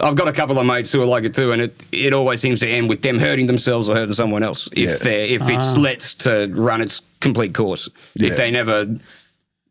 [0.00, 2.40] I've got a couple of mates who are like it too, and it, it always
[2.40, 4.96] seems to end with them hurting themselves or hurting someone else if Yeah.
[4.96, 5.80] they're if it's ah.
[5.80, 7.88] let to run its complete course.
[8.14, 8.28] Yeah.
[8.28, 8.86] If they never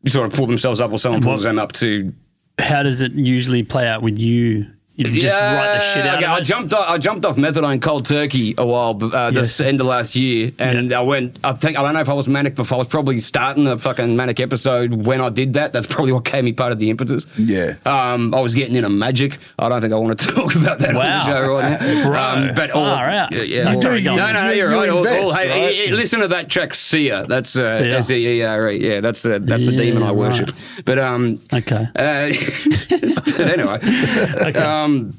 [0.06, 2.12] sort of pull themselves up or someone pulls them up to
[2.58, 4.66] How does it usually play out with you?
[5.08, 6.74] You just write the shit out okay, of I jumped.
[6.74, 9.60] Off, I jumped off methadone cold turkey a while uh, the Yes.
[9.60, 11.38] end of last year, and I went.
[11.42, 12.76] I think I don't know if I was manic before.
[12.76, 15.72] I was probably starting a fucking manic episode when I did that.
[15.72, 17.26] That's probably what gave me part of the impetus.
[17.38, 17.74] Yeah.
[17.86, 19.38] Um, I was getting into magic.
[19.58, 21.18] I don't think I want to talk about that on Wow.
[21.18, 22.20] the show right now.
[22.30, 23.32] Um, but all, far out.
[23.32, 23.72] Yeah, yeah.
[23.72, 24.90] You Sorry, do, you- no, no, no, you- you're you right.
[24.90, 25.74] All- all- hey, right?
[25.74, 27.24] hey, listen to that track, Seere.
[27.26, 27.94] That's uh, Seere.
[27.96, 28.88] S E E R E.
[28.88, 30.50] Yeah, that's uh, that's the demon I Yeah, worship.
[30.84, 31.86] But um, Okay.
[31.96, 32.32] uh,
[32.90, 35.14] but anyway, um, Um,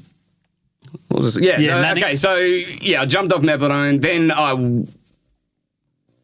[1.08, 1.44] what was this?
[1.44, 2.16] Yeah, Yeah, okay.
[2.16, 4.00] So yeah, I jumped off methadone.
[4.00, 4.52] Then I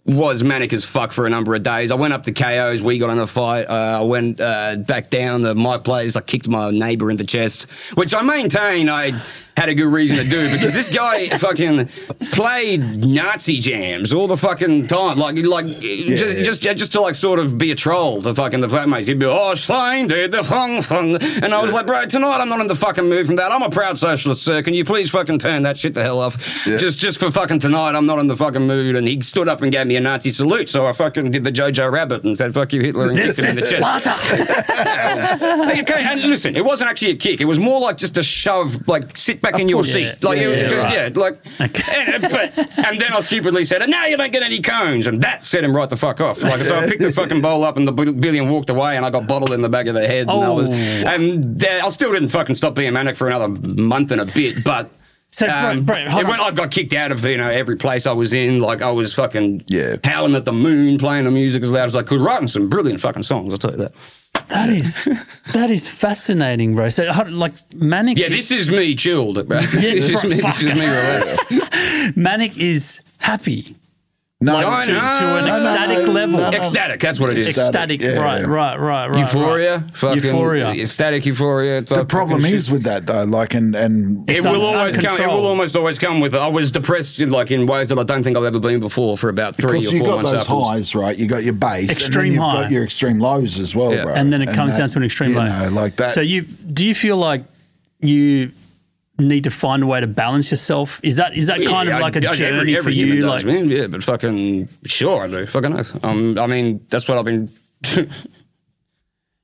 [0.08, 1.92] was manic as fuck for a number of days.
[1.92, 2.82] I went up to KO's.
[2.82, 3.68] We got in a fight.
[3.68, 6.16] Uh, I went uh, back down to my place.
[6.16, 9.20] I kicked my neighbour in the chest, which I maintain I
[9.58, 11.86] had a good reason to do because this guy fucking
[12.30, 16.42] played Nazi jams all the fucking time, like like just yeah.
[16.42, 19.08] just just to like sort of be a troll to fucking the flatmates.
[19.08, 22.48] He'd be oh Stein did the fung fung, and I was like, bro, tonight I'm
[22.48, 23.50] not in the fucking mood from that.
[23.50, 24.62] I'm a proud socialist, sir.
[24.62, 26.64] Can you please fucking turn that shit the hell off?
[26.64, 28.94] Just just for fucking tonight, I'm not in the fucking mood.
[28.94, 31.52] And he stood up and gave me a Nazi salute, so I fucking did the
[31.52, 33.82] Jojo Rabbit and said fuck you Hitler and This kicked him in the chest.
[35.88, 37.40] Okay, and listen, it wasn't actually a kick.
[37.40, 40.44] It was more like just a shove, like sit back in your seat, like Yeah,
[40.44, 40.94] it was yeah, just right.
[40.94, 41.34] yeah, like.
[41.60, 42.04] Okay.
[42.12, 45.20] And, but, and then I stupidly said, and "Now you don't get any cones," and
[45.22, 46.42] that set him right the fuck off.
[46.42, 49.10] Like so, I picked the fucking bowl up, and the billion walked away, and I
[49.10, 50.28] got bottled in the back of the head.
[50.28, 50.72] And, I was, Oh.
[50.72, 54.90] and I still didn't fucking stop being manic for another month and a bit, but.
[55.30, 56.30] So, bro- um, bro, hold it on.
[56.30, 58.60] went, I got kicked out of you know every place I was in.
[58.60, 59.96] Like I was fucking Yeah.
[60.02, 63.00] howling at the moon, playing the music as loud as I could, writing some brilliant
[63.00, 63.52] fucking songs.
[63.52, 63.92] I'll tell you that.
[64.48, 65.04] That is
[65.52, 66.88] that is fascinating, bro.
[66.88, 68.16] So, like manic.
[68.18, 69.60] Yeah, this is me chilled, bro.
[69.60, 72.16] this, is right, me, this is me relaxed.
[72.16, 73.76] manic is happy
[74.40, 76.38] No, Like to, to an No, no, ecstatic no, level.
[76.38, 76.56] no, no.
[76.56, 77.48] Ecstatic, that's what it is.
[77.48, 78.46] Ecstatic, Yeah, right, yeah.
[78.46, 79.18] right, right, right.
[79.18, 79.90] Euphoria, right.
[79.96, 80.68] fucking Euphoria.
[80.70, 81.80] ecstatic euphoria.
[81.80, 85.06] the problem is with that though, like and and It It's will un- always come.
[85.06, 85.42] It uncontrolled.
[85.42, 86.36] will almost always come with.
[86.36, 89.28] I was depressed, like in ways that I don't think I've ever been before for
[89.28, 90.68] about three because or you four got months those afterwards.
[90.68, 91.18] highs, right?
[91.18, 92.62] You got your base, Extreme and then you've high.
[92.62, 94.04] got your extreme lows as well, Yeah.
[94.04, 94.14] bro.
[94.14, 95.46] and then it comes that- down to an extreme you low.
[95.46, 96.12] know, like that.
[96.12, 97.42] So you do you feel like
[97.98, 98.52] you
[99.18, 101.00] need to find a way to balance yourself?
[101.02, 103.06] Is that is that Yeah, kind of I- like a I- journey every, for you?
[103.06, 103.68] human Like man.
[103.68, 105.46] Yeah, but fucking sure I do.
[105.46, 106.04] Fucking oath.
[106.04, 107.48] Um, I mean, that's what I've been.
[107.82, 108.10] that's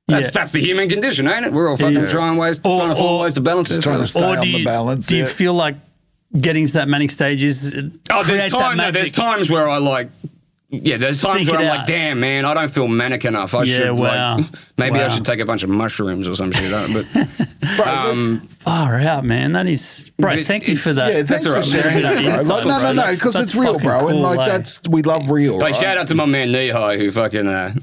[0.07, 0.29] Yeah.
[0.29, 1.51] that's the human condition, ain't it?
[1.53, 2.11] We're all fucking is.
[2.11, 3.85] trying ways, Or- trying to find or- ways to balance Just this.
[3.85, 5.07] trying to stay or on do the balance.
[5.07, 5.75] do you feel like
[6.39, 7.73] getting to that manic stage is
[8.09, 8.77] Oh, there's creates time.
[8.77, 10.09] No, there's times where I like.
[10.69, 11.77] Yeah, there's times where I'm out.
[11.79, 13.53] like, damn, man, I don't feel manic enough.
[13.53, 14.37] I Yeah, should wow.
[14.37, 14.45] like,
[14.77, 16.73] maybe I should take a bunch of mushrooms or some shit.
[16.73, 17.27] uh, But
[17.77, 19.51] Bro, um, Far out, man.
[19.53, 20.31] That is, bro.
[20.33, 21.13] It- Thank you for that.
[21.13, 21.65] yeah, thanks all for right.
[21.67, 22.55] sharing that, bro.
[22.55, 24.45] Like, no, no, no, because it's real, fucking bro, and cool, like eh?
[24.45, 25.53] that's we love real.
[25.53, 25.75] like, right?
[25.75, 27.73] shout out to my man Nehai, who fucking uh,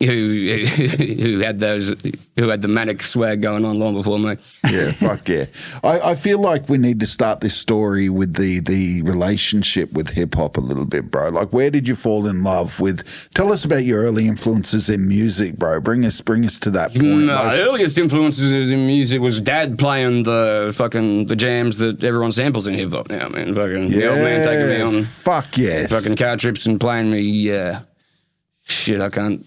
[0.00, 1.94] who who had those
[2.36, 4.36] who had the manic swag going on long before me.
[4.68, 5.46] Yeah, fuck yeah.
[5.82, 10.10] I, I feel like we need to start this story with the the relationship with
[10.10, 11.28] hip hop a little bit, bro.
[11.28, 13.30] Like, where did you fall in love with?
[13.34, 15.80] Tell us about your early influences in music, bro.
[15.80, 17.04] Bring us bring us to that point.
[17.04, 22.32] No, Like, earliest influences in music was dad playing the fucking the jams that everyone
[22.32, 23.54] samples in hip hop now, man.
[23.54, 25.92] Fucking the old man taking me on Fuck yes.
[25.92, 27.82] fucking car trips and playing me, yeah.
[28.66, 29.44] Shit, I can't.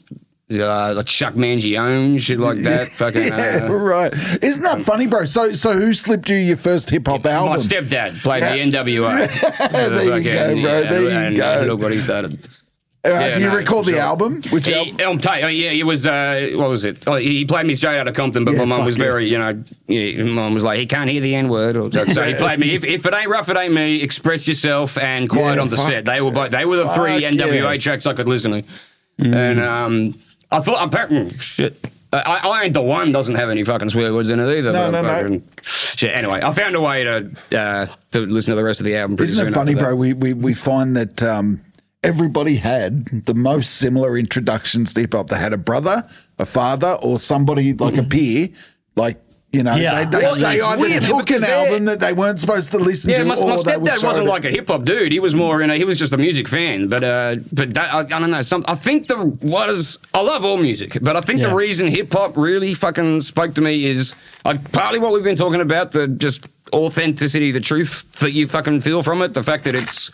[0.49, 2.88] Uh, like Chuck Mangione, shit like that.
[2.93, 3.21] Fucking.
[3.27, 4.13] yeah, Uh, right.
[4.41, 5.25] Isn't that funny, bro?
[5.25, 7.49] So so who slipped you your first hip hop album?
[7.49, 9.27] my stepdad played the NWA.
[9.73, 10.83] There you go, bro.
[10.83, 11.62] There you and, go.
[11.62, 12.39] uh, look what he started.
[13.05, 13.99] Uh, Yeah, do you no, recall the sure.
[13.99, 14.41] album?
[14.49, 14.95] Which He, album?
[14.99, 17.05] Elm Tate, oh, yeah, it was, uh, what was it?
[17.07, 19.03] Oh, he played me straight out of Compton, but Yeah, my mum was yeah.
[19.03, 21.75] very, you know, yeah, my mum was like, he can't hear the N word.
[21.77, 24.47] or So so he played me, if, if it ain't rough, it ain't me, express
[24.47, 26.05] yourself and quiet Yeah, on the set.
[26.05, 28.63] They were both, they were the three NWA tracks I could listen to.
[29.19, 30.13] And um,
[30.51, 31.89] I thought, apparently, shit.
[32.13, 34.71] I, I ain't the one doesn't have any fucking swear words in it either.
[34.71, 35.41] No, no, no.
[35.62, 36.15] Shit.
[36.15, 39.17] Anyway, I found a way to uh, to listen to the rest of the album.
[39.17, 39.93] pretty Isn't it funny, bro?
[39.95, 41.60] We, we we find that um,
[42.03, 45.27] everybody had the most similar introductions to hip hop.
[45.27, 46.07] They had a brother,
[46.39, 48.49] a father, or somebody like a peer,
[48.95, 49.21] like.
[49.53, 50.03] You know, Yeah.
[50.03, 53.12] they, they, Well, they either weird took an album that they weren't supposed to listen
[53.12, 55.13] Yeah, to, my, my or they were stepdad wasn't shown like a hip hop dude.
[55.13, 56.89] He was more you know, he was just a music fan.
[56.89, 58.41] But uh, but that, I, I don't know.
[58.41, 61.47] Some I think the what is I love all music, but I think Yeah.
[61.49, 65.38] the reason hip hop really fucking spoke to me is like partly what we've been
[65.38, 69.63] talking about the just authenticity, the truth that you fucking feel from it, the fact
[69.63, 70.12] that it's.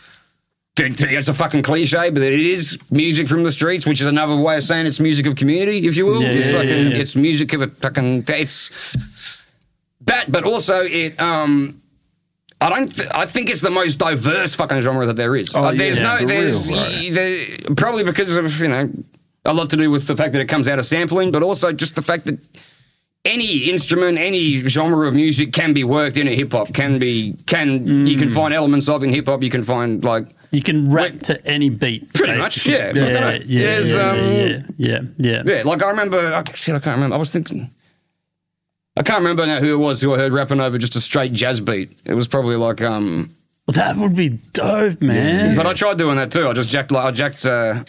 [0.76, 4.56] It's a fucking cliche, but it is music from the streets, which is another way
[4.56, 6.20] of saying it's music of community, if you will.
[6.20, 6.96] Yeah, it's, yeah, fucking, yeah, yeah.
[6.96, 8.24] it's music of a fucking.
[8.26, 8.96] It's
[10.06, 11.20] that, but also it.
[11.20, 11.80] um
[12.60, 12.88] I don't.
[12.94, 15.50] Th- I think it's the most diverse fucking genre that there is.
[15.54, 16.26] Oh, Uh, there's yeah, no.
[16.26, 17.12] There's real, right.
[17.12, 18.90] there, probably because of you know
[19.44, 21.72] a lot to do with the fact that it comes out of sampling, but also
[21.72, 22.38] just the fact that
[23.26, 26.72] any instrument, any genre of music can be worked in a hip hop.
[26.72, 28.34] Can be can you can Mm.
[28.34, 29.42] find elements of in hip hop.
[29.42, 31.22] You can find like You can rap Wait.
[31.24, 32.14] to any beat.
[32.14, 32.74] Pretty much, basically.
[32.74, 32.92] yeah.
[32.94, 35.42] Yeah, yeah, yeah, yeah, um, yeah, yeah, yeah.
[35.44, 35.62] yeah.
[35.64, 36.18] Like I remember.
[36.18, 37.16] I, shit, I can't remember.
[37.16, 37.70] I was thinking.
[38.96, 41.32] I can't remember now who it was who I heard rapping over just a straight
[41.32, 41.98] jazz beat.
[42.04, 43.34] It was probably like um.
[43.66, 45.56] Well, that would be dope, man.
[45.56, 46.46] But I tried doing that too.
[46.46, 47.44] I just jacked like I jacked.
[47.44, 47.82] Uh,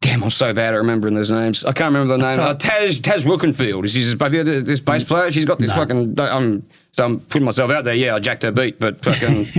[0.00, 1.62] damn, I'm so bad at remembering those names.
[1.64, 2.40] I can't remember the name.
[2.40, 3.86] Uh, Taz Taz Wilkenfeld.
[3.92, 5.30] She's have you heard this bass player?
[5.30, 5.74] She's got this No.
[5.76, 6.18] fucking.
[6.18, 7.94] I'm so I'm putting myself out there.
[7.94, 9.28] Yeah, I jacked her beat, but fucking,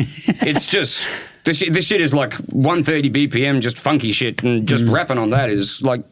[0.47, 1.05] it's just
[1.43, 4.93] this shit, this shit is like 130 BPM, just funky shit, and just Mm.
[4.93, 6.03] rapping on that is like,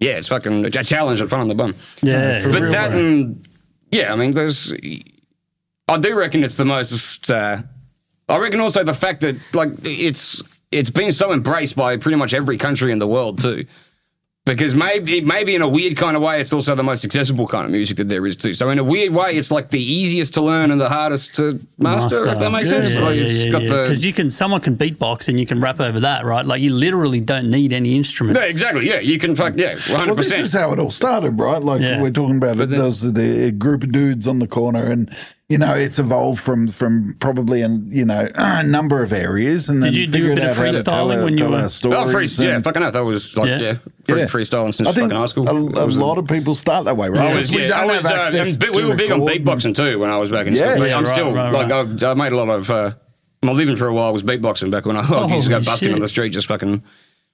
[0.00, 1.74] yeah, it's fucking a challenge and fun on the bum.
[2.02, 2.98] Yeah, for But real, that bro.
[3.00, 3.48] and
[3.92, 4.72] yeah, I mean, there's.
[5.88, 7.30] I do reckon it's the most.
[7.30, 7.62] Uh,
[8.28, 12.32] I reckon also the fact that like it's it's been so embraced by pretty much
[12.32, 13.66] every country in the world too.
[14.54, 17.64] Because maybe maybe in a weird kind of way, it's also the most accessible kind
[17.66, 18.52] of music that there is too.
[18.52, 21.60] So in a weird way, it's like the easiest to learn and the hardest to
[21.78, 22.26] master.
[22.26, 23.68] If that makes Yeah, sense, Yeah, like yeah, it's yeah, got yeah.
[23.68, 26.44] the 'Cause you can someone can beatbox and you can rap over that, right?
[26.44, 28.40] Like you literally don't need any instruments.
[28.40, 28.88] yeah, exactly.
[28.88, 31.62] Yeah, you can fuck yeah, one Well, hundred this is how it all started, right?
[31.62, 32.00] Like Yeah.
[32.00, 32.70] we're talking about it.
[32.70, 35.10] Those are the group of dudes on the corner, and
[35.50, 39.68] you know it's evolved from from probably in you know a number of areas.
[39.68, 41.56] And Did you do a bit of out how to tell freestyling when you were-
[41.56, 42.92] our Oh, stories free, yeah, fucking out.
[42.94, 43.58] That was like Yeah.
[43.58, 44.24] yeah, free, Yeah.
[44.26, 45.48] freestyling since I think fucking high school.
[45.48, 47.20] a, a was, lot of people start that way, right?
[47.32, 49.98] I was, we yeah, don't I was, uh, and we were big on beatboxing too
[49.98, 50.86] when I was back in Yeah, school.
[50.86, 52.02] yeah, I'm right, still right, like right.
[52.04, 52.70] I, I made a lot of.
[52.70, 52.92] Uh,
[53.42, 55.64] my living for a while was beatboxing back when I, I used to go Holy
[55.64, 55.94] busking shit.
[55.94, 56.82] on the street, just fucking.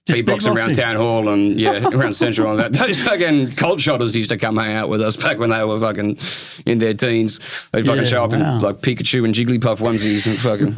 [0.06, 2.72] Beatboxing around town hall and yeah, around central and that.
[2.72, 5.80] Those fucking cult shotters used to come hang out with us back when they were
[5.80, 6.16] fucking
[6.64, 7.38] in their teens.
[7.72, 8.56] They'd fucking Yeah, show up wow.
[8.56, 10.70] in like Pikachu and Jigglypuff onesies and fucking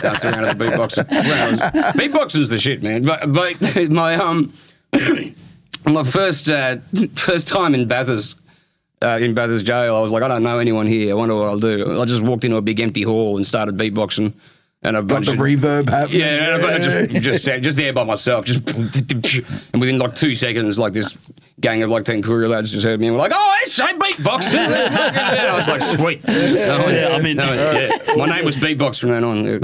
[0.00, 1.08] dance around at the beatboxing.
[1.10, 3.02] When I was- Beatboxing's the shit, man.
[3.02, 4.52] But, but my um
[5.84, 6.76] my first uh,
[7.16, 8.36] first time in Bathurst
[9.02, 11.10] uh, in Bathurst jail, I was like, I don't know anyone here.
[11.12, 12.00] I wonder what I'll do.
[12.00, 14.34] I just walked into a big empty hall and started beatboxing.
[14.82, 16.20] And a Got bunch the of reverb happening.
[16.20, 18.68] yeah, and I just just just there by myself, just
[19.72, 21.16] and within like two seconds, like this
[21.60, 23.84] gang of like ten Koori lads just heard me and were like, "Oh, I say
[23.94, 26.34] beatboxing." Let's fucking do it." I was like, "Sweet." No,
[26.88, 28.14] Yeah, I mean- oh, oh, yeah.
[28.16, 29.46] my name was Beatbox from then on.
[29.46, 29.58] oh,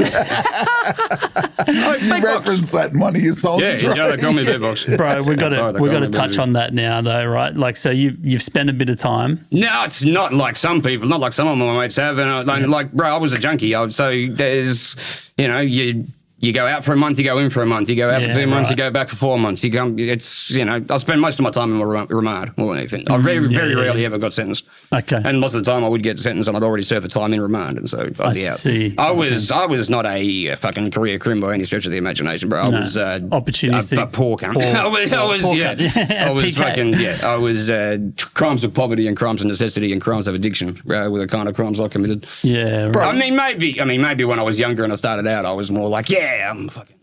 [2.00, 3.96] You reference that in one of your songs, Yeah, right?
[3.96, 4.96] yeah, they call me Beatbox.
[4.96, 7.54] Bro, we got to we got to touch on that now, though, right?
[7.54, 9.44] Like, so you you've spent a bit of time.
[9.50, 12.18] No, it's not like some people, not like some of my mates have.
[12.18, 13.74] And I, like, like, bro, I was a junkie.
[13.74, 16.06] I, so there's, you know, you
[16.44, 18.20] you go out for a month, you go in for a month, you go out
[18.22, 19.64] Yeah, for two months, you go back for four months.
[19.64, 22.68] You come, it's, you know, I spend most of my time in my remand more
[22.68, 23.10] than anything.
[23.10, 24.64] I very, Mm, yeah, very yeah, rarely ever got sentenced.
[24.92, 25.20] Okay.
[25.24, 27.32] And most of the time, I would get sentenced, and I'd already served the time
[27.32, 28.58] in remand, and so I'd I be out.
[28.58, 28.94] see.
[28.98, 32.48] I was I was not a fucking career criminal by any stretch of the imagination,
[32.48, 32.62] bro.
[32.62, 32.80] I No.
[32.80, 33.98] was uh, Opportunistic.
[33.98, 34.54] a, a poor cunt.
[34.54, 36.24] Poor- I was, I was yeah.
[36.28, 37.16] I was fucking yeah.
[37.22, 37.98] I was uh,
[38.34, 41.48] crimes of poverty and crimes of necessity and crimes of addiction uh, were the kind
[41.48, 42.26] of crimes I committed.
[42.42, 43.14] Yeah, right.
[43.14, 43.80] I mean, maybe.
[43.80, 46.08] I mean, maybe when I was younger and I started out, I was more like,
[46.10, 46.96] yeah, I'm fucking.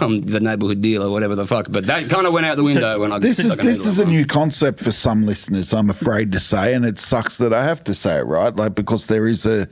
[0.00, 1.68] I'm the neighborhood dealer, whatever the fuck.
[1.70, 3.18] But that kind of went out the window when I.
[3.18, 5.72] This is this is a new concept for some listeners.
[5.72, 8.54] I'm afraid to say, and it sucks that I have to say it, right?
[8.54, 9.66] Like because there is a,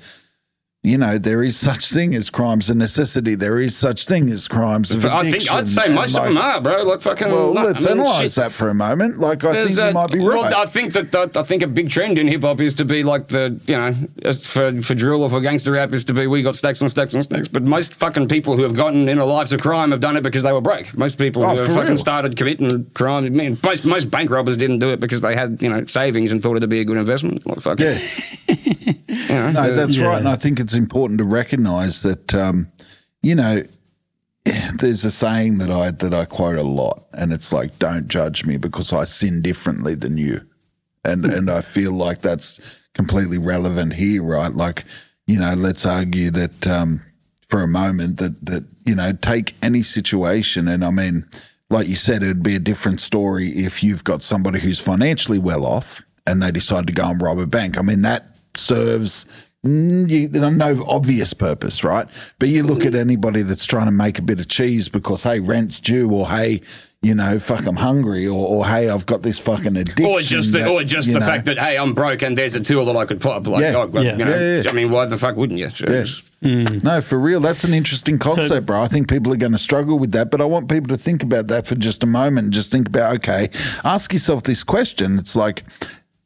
[0.85, 3.37] you know, there is such thing as crimes of necessity.
[3.37, 5.40] There is such thing as crimes of I addiction.
[5.40, 6.83] think I'd say most like, of them are, bro.
[6.83, 7.29] Like fucking.
[7.29, 8.33] Well, let's I mean, analyze shit.
[8.35, 9.21] that for a moment.
[9.21, 10.53] Like I There's think you a- might be well, right.
[10.53, 13.05] I think that, that I think a big trend in hip hop is to be
[13.05, 13.92] like the you know
[14.35, 17.14] for for drill or for gangster rap is to be we got stacks and stacks
[17.14, 17.47] and stacks.
[17.47, 20.42] But most fucking people who have gotten into lives of crime have done it because
[20.42, 20.99] they were broke.
[20.99, 21.97] Most people Oh, who have fucking real?
[21.97, 23.25] started committing crime.
[23.25, 26.33] I mean, most most bank robbers didn't do it because they had you know savings
[26.33, 27.47] and thought it'd be a good investment.
[27.47, 28.92] Like fucking, yeah.
[29.12, 30.07] you know, No, that's Yeah.
[30.07, 30.18] right.
[30.18, 32.68] And I think it's important to recognize that, um,
[33.22, 33.62] you know,
[34.79, 38.44] there's a saying that I that I quote a lot, and it's like, "Don't judge
[38.44, 40.40] me because I sin differently than you,"
[41.05, 42.59] and and I feel like that's
[42.94, 44.53] completely relevant here, right?
[44.53, 44.85] Like,
[45.29, 47.03] you know, let's argue that um,
[47.48, 51.25] for a moment that that you know, take any situation, and I mean,
[51.70, 55.64] like you said, it'd be a different story if you've got somebody who's financially well
[55.64, 57.79] off and they decide to go and rob a bank.
[57.79, 59.26] I mean, that serves
[59.64, 62.06] mm, you, no obvious purpose, right?
[62.38, 65.40] But you look at anybody that's trying to make a bit of cheese because, hey,
[65.40, 66.62] rent's due, or hey,
[67.02, 70.06] you know, fuck, I'm hungry, or, or hey, I've got this fucking addiction.
[70.06, 72.54] Or just the, that, or just the know, fact that hey, I'm broke and there's
[72.54, 73.44] a tool that I could pop.
[73.46, 73.74] Like, Yeah.
[73.76, 74.16] oh, well, Yeah.
[74.16, 74.70] you know, Yeah, yeah.
[74.70, 75.70] I mean, why the fuck wouldn't you?
[75.80, 76.04] Yeah.
[76.42, 77.40] No, for real.
[77.40, 78.82] That's an interesting concept, bro.
[78.82, 81.22] I think people are going to struggle with that, but I want people to think
[81.22, 83.48] about that for just a moment and just think about, okay,
[83.84, 85.18] ask yourself this question.
[85.18, 85.64] It's like,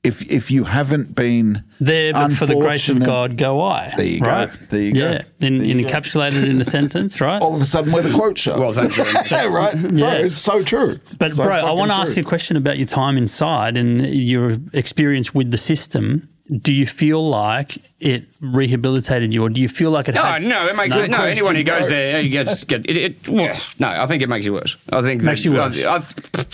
[0.07, 3.93] if if you haven't been there, but for the grace of God, go I.
[3.97, 4.47] There you go.
[4.71, 5.01] There you go.
[5.11, 7.41] Yeah, in, in encapsulated in a sentence, right?
[7.43, 8.59] all of a sudden we're the quote show.
[8.59, 9.31] Well, thanks very much.
[9.31, 9.77] yeah, right.
[9.77, 10.13] Bro, Yeah.
[10.15, 10.99] it's so true.
[11.19, 14.07] But So bro, I want to ask you a question about your time inside and
[14.15, 16.29] your experience with the system.
[16.61, 20.47] Do you feel like it rehabilitated you, or do you feel like it No, has?
[20.47, 21.03] no, it makes No?
[21.03, 21.23] it, no.
[21.25, 21.89] Anyone who goes bro.
[21.89, 22.97] there he gets get it.
[22.97, 24.77] it well, no, I think it makes you worse.
[24.93, 25.85] I think Makes that- you worse.
[25.85, 26.45] I, I,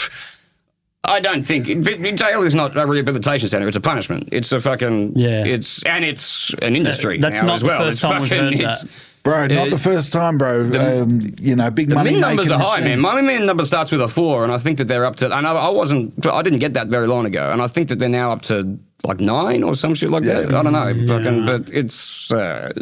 [1.05, 3.67] I don't think jail is not a rehabilitation center.
[3.67, 4.29] It's a punishment.
[4.31, 5.45] It's a fucking Yeah.
[5.45, 7.79] It's and it's an industry That's now not as the well.
[7.81, 8.91] first it's time we've fucking, heard it's- that.
[9.25, 10.63] Bro, not Uh, the first time, bro.
[10.63, 13.01] um, you know, big The money min numbers making are high, machine.
[13.01, 13.15] man.
[13.15, 15.27] My min number starts with a four, and I think that they're up to.
[15.27, 16.27] And I, I wasn't.
[16.27, 18.77] I didn't get that very long ago, and I think that they're now up to
[19.05, 20.41] like nine or some shit like Yeah.
[20.41, 20.55] that.
[20.55, 21.47] I don't know, fucking.
[21.47, 22.73] But it's uh,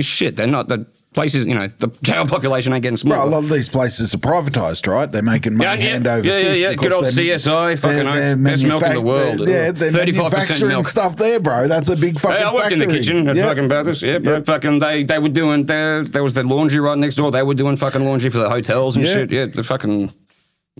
[0.00, 0.34] shit.
[0.34, 1.46] They're not the places.
[1.46, 3.22] You know, the jail population ain't getting smaller.
[3.22, 5.10] Bro, a lot of these places are privatized, right?
[5.10, 5.92] They're making money Yeah, yeah.
[5.92, 6.74] hand over Yeah, yeah, yeah.
[6.74, 9.38] Good old CSI, fucking they're- they're Best milk in the world.
[9.40, 10.86] they're- Yeah, they're 35% manufacturing milk.
[10.88, 11.66] stuff there, bro.
[11.66, 13.46] That's a big fucking Hey, I worked in the kitchen at Yeah.
[13.48, 14.02] fucking Bathurst.
[14.02, 14.40] Yeah, but Yeah.
[14.44, 16.04] fucking they they were doing there.
[16.04, 17.30] There was the laundry right next door.
[17.32, 19.12] They were doing fucking laundry for the hotels and Yeah.
[19.12, 19.32] shit.
[19.32, 20.10] Yeah, the fucking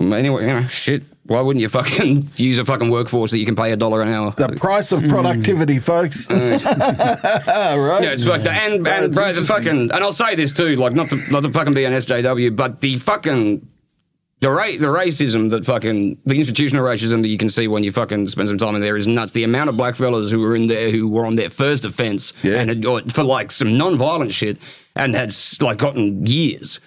[0.01, 1.05] anyway, you know, shit.
[1.25, 4.09] Why wouldn't you fucking use a fucking workforce that you can pay a dollar an
[4.09, 4.33] hour?
[4.37, 6.31] The price of productivity, folks.
[6.31, 6.61] right?
[6.63, 8.47] Yeah, it's fucked.
[8.47, 11.51] And and bro, the fucking and I'll say this too, like not to not to
[11.51, 13.67] fucking be an SJW, but the fucking
[14.41, 17.91] the ra- the racism that fucking the institutional racism that you can see when you
[17.91, 19.33] fucking spend some time in there is nuts.
[19.33, 22.33] The amount of black fellas who were in there who were on their first offence
[22.45, 22.61] Yeah.
[22.61, 24.59] and had, or for like some non-violent shit
[24.95, 26.79] and had like gotten years.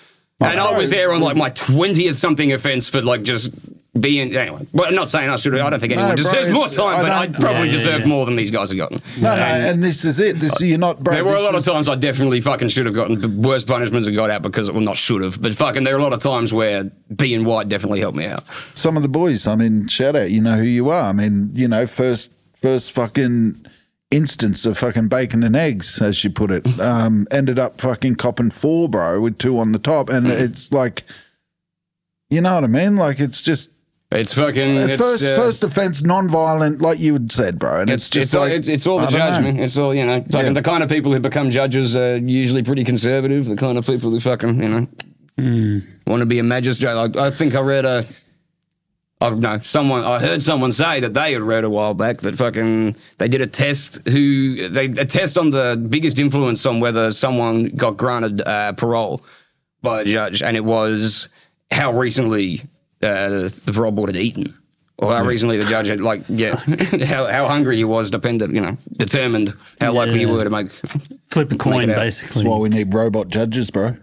[0.41, 3.51] And I was there on like my twentieth something offence for like just
[3.99, 4.65] being anyway.
[4.71, 5.57] Well, I'm not saying I should.
[5.59, 7.59] I don't think anyone No, bro, deserves more it's- time, I but I don't- probably
[7.61, 8.07] Yeah, yeah, deserved yeah.
[8.07, 9.01] more than these guys have gotten.
[9.19, 10.39] No, no, and this is it.
[10.39, 11.15] This you're not, bro.
[11.15, 13.63] There were a this lot of is- times I definitely fucking should have gotten worse
[13.65, 16.13] punishments and got out because, well, not should have, but fucking there are a lot
[16.13, 18.43] of times where being white definitely helped me out.
[18.75, 19.47] some of the boys.
[19.47, 20.29] I mean, shout out.
[20.31, 21.01] You know who you are.
[21.09, 23.65] I mean, you know, first first fucking
[24.11, 26.65] instance of fucking bacon and eggs, as you put it.
[26.79, 31.03] Um, ended up fucking copping four, bro, with two on the top, and it's like,
[32.29, 32.95] you know what I mean?
[32.95, 33.69] Like it's just.
[34.11, 34.75] It's fucking.
[34.75, 38.25] It's, first, uh, first offense, non-violent, like you had said, bro, and it's, It's, just
[38.29, 39.17] it's, all, like it's, it's all the don't know.
[39.19, 39.59] judgment.
[39.59, 40.53] It's all, you know, fucking Yeah.
[40.53, 43.45] the kind of people who become judges are usually pretty conservative.
[43.45, 44.87] The kind of people who fucking, you know,
[45.37, 45.79] Hmm.
[46.07, 46.93] want to be a magistrate.
[46.93, 48.03] Like, I think I read a.
[49.21, 50.05] I no, someone.
[50.05, 53.41] I heard someone say that they had read a while back that fucking they did
[53.41, 54.07] a test.
[54.07, 59.19] Who they a test on the biggest influence on whether someone got granted uh, parole
[59.81, 61.27] by a judge, and it was
[61.69, 62.61] how recently
[63.03, 64.57] uh, the parole board had eaten,
[64.97, 66.55] or how recently the judge had like yeah,
[67.05, 70.69] how how hungry he was depended, you know, determined how likely you were to make.
[70.69, 71.97] Flip a coin, it out.
[71.97, 72.49] That's basically.
[72.49, 73.97] why we need robot judges, bro.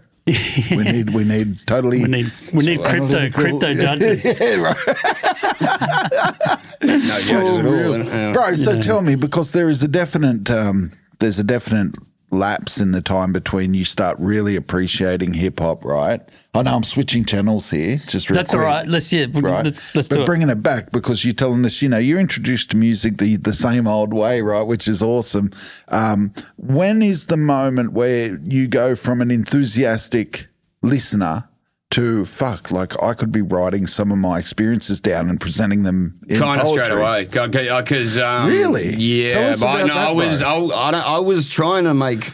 [0.71, 4.25] We need we need totally We need we need crypto crypto judges.
[4.39, 4.77] yeah, right.
[6.83, 8.33] No judges at all.
[8.33, 11.95] Bro, so tell me because there is a definite um, there's a definite
[12.29, 16.19] lapse in the time between you start really appreciating hip hop, right?
[16.53, 18.67] I know I'm switching channels here, just That's all quick.
[18.67, 18.87] right.
[18.87, 19.27] Let's yeah.
[19.33, 20.25] Right, Let's, let's but do it.
[20.25, 23.53] bringing it back because you're telling us, you know, you're introduced to music the the
[23.53, 24.63] same old way, right?
[24.63, 25.51] Which is awesome.
[25.87, 30.47] Um, when is the moment where you go from an enthusiastic
[30.81, 31.47] listener
[31.91, 32.71] to fuck?
[32.71, 36.61] Like I could be writing some of my experiences down and presenting them in Kind
[36.61, 38.93] of straight away, because um, Really?
[38.95, 39.55] Yeah.
[39.59, 40.55] but I, no, that, I was I.
[40.55, 42.33] I, don't- I was trying to make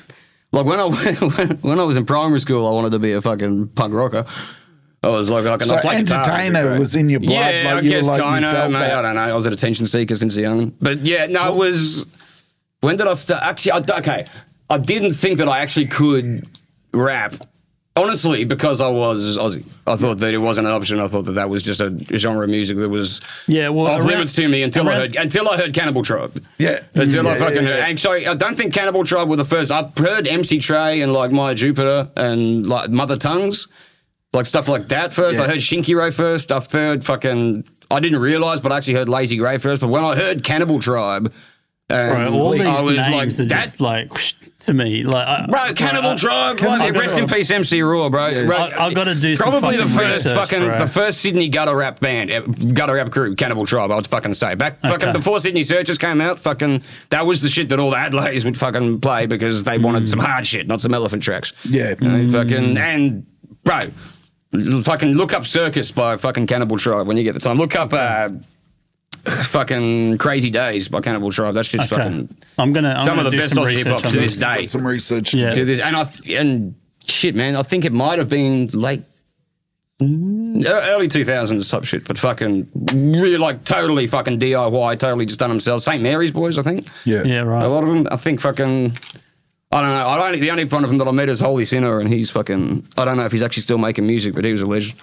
[0.51, 0.85] like when I
[1.61, 4.25] when, I was in primary school, I wanted to be a fucking punk rocker.
[5.03, 7.83] I was like, I can So play entertainer it'd was in your blood, Yeah, like
[7.83, 8.71] I guess like, kind of.
[8.71, 8.99] mate, that.
[8.99, 9.21] I don't know.
[9.21, 12.05] I was an attention seeker since young, but yeah, no, it was.
[12.79, 13.43] When did I start?
[13.43, 14.25] Actually, I, okay,
[14.69, 16.47] I didn't think that I actually could
[16.93, 17.33] rap.
[17.95, 20.99] Honestly, because I was Aussie, I thought that it wasn't an option.
[20.99, 23.99] I thought that that was just a genre of music that was Yeah, well, off
[23.99, 26.43] around- limits to me until I heard until I heard Cannibal Tribe.
[26.57, 26.79] Yeah.
[26.95, 27.77] until I fucking yeah, heard.
[27.77, 27.85] yeah.
[27.85, 29.69] And sorry, I don't think Cannibal Tribe were the first.
[29.69, 33.67] I've heard MC Trey and like Maya Jupiter and like Mother Tongues,
[34.33, 35.37] like stuff like that first.
[35.37, 35.43] Yeah.
[35.43, 36.51] I heard Shinky Ray first.
[36.51, 37.63] I've heard fucking.
[37.91, 39.81] I didn't realize, but I actually heard Lazy Grey first.
[39.81, 41.31] But when I heard Cannibal Tribe,
[41.93, 44.11] and Bro, all these I was names like, are that, just like
[44.59, 48.09] to me, like I, Bro, Cannibal I- Tribe, Cannibal like, rest in peace, MC Raw,
[48.09, 48.45] bro.
[48.45, 50.79] Bro, I- I've gotta do some probably the first research, fucking bro.
[50.79, 52.39] the first Sydney gutter rap band, eh,
[52.73, 53.91] gutter rap group, Cannibal Tribe.
[53.91, 55.11] I would fucking say back fucking Okay.
[55.11, 58.57] before Sydney Searchers came out, fucking that was the shit that all the Adelaides would
[58.57, 61.51] fucking play because they wanted some hard shit, not some elephant tracks.
[61.69, 61.95] Yeah.
[61.99, 63.25] You know, fucking and
[63.63, 63.81] bro.
[64.83, 67.57] Fucking look up Circus by fucking Cannibal Tribe when you get the time.
[67.57, 68.29] Look up uh,
[69.25, 71.55] fucking Crazy Days by Cannibal Tribe.
[71.55, 72.01] That's just Okay.
[72.01, 74.35] fucking I'm gonna I'm some gonna of the do best Aussie hip hop to this
[74.35, 74.35] this.
[74.35, 75.33] day Some research.
[75.33, 75.51] Yeah.
[75.51, 79.03] to this, and I and shit, man, I think it might have been late
[80.01, 85.39] mm, early two thousands type shit, but fucking really like totally fucking DIY, totally just
[85.39, 85.85] done themselves.
[85.85, 86.87] St Mary's boys, I think.
[87.05, 87.23] Yeah.
[87.23, 87.63] Yeah, right.
[87.63, 88.97] A lot of them, I think, fucking.
[89.71, 90.07] I don't know.
[90.07, 90.39] I don't.
[90.39, 92.87] The only one of them that I met is Holy Sinner, and he's fucking.
[92.95, 94.93] I don't know if he's actually still making music, but he was a legend.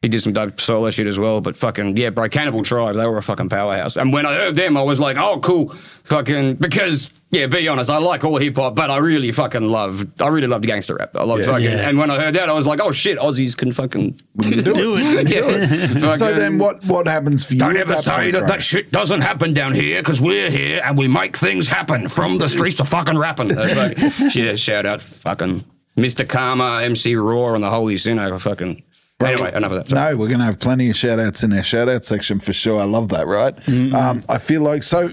[0.00, 3.04] He did some dope solo shit as well, but fucking yeah, bro, Cannibal Tribe, they
[3.04, 3.96] were a fucking powerhouse.
[3.96, 7.90] And when I heard them, I was like, oh, cool, fucking because yeah, be honest,
[7.90, 11.16] I like all hip hop, but I really fucking love, I really loved gangster rap.
[11.16, 11.46] I love Yeah.
[11.46, 11.88] fucking, Yeah.
[11.88, 15.28] and when I heard that, I was like, oh shit, Aussies can fucking Do it.
[15.30, 15.66] yeah.
[16.00, 17.58] So Fucking- then, what what happens for you?
[17.58, 20.80] don't ever that say point, that that shit doesn't happen down here because we're here
[20.84, 23.48] and we make things happen from the streets to fucking rapping.
[23.52, 23.96] Like,
[24.36, 25.64] yeah, shout out fucking
[25.96, 26.26] Mr.
[26.26, 28.38] Karma, MC Raw, and the Holy Sinner.
[28.38, 28.84] Fucking.
[29.20, 29.88] Anyway, enough of that.
[29.88, 30.12] Sorry.
[30.12, 32.52] No, we're going to have plenty of shout outs in our shout out section for
[32.52, 32.78] sure.
[32.80, 33.54] I love that, right?
[33.56, 33.94] Mm-hmm.
[33.94, 35.10] Um, I feel like so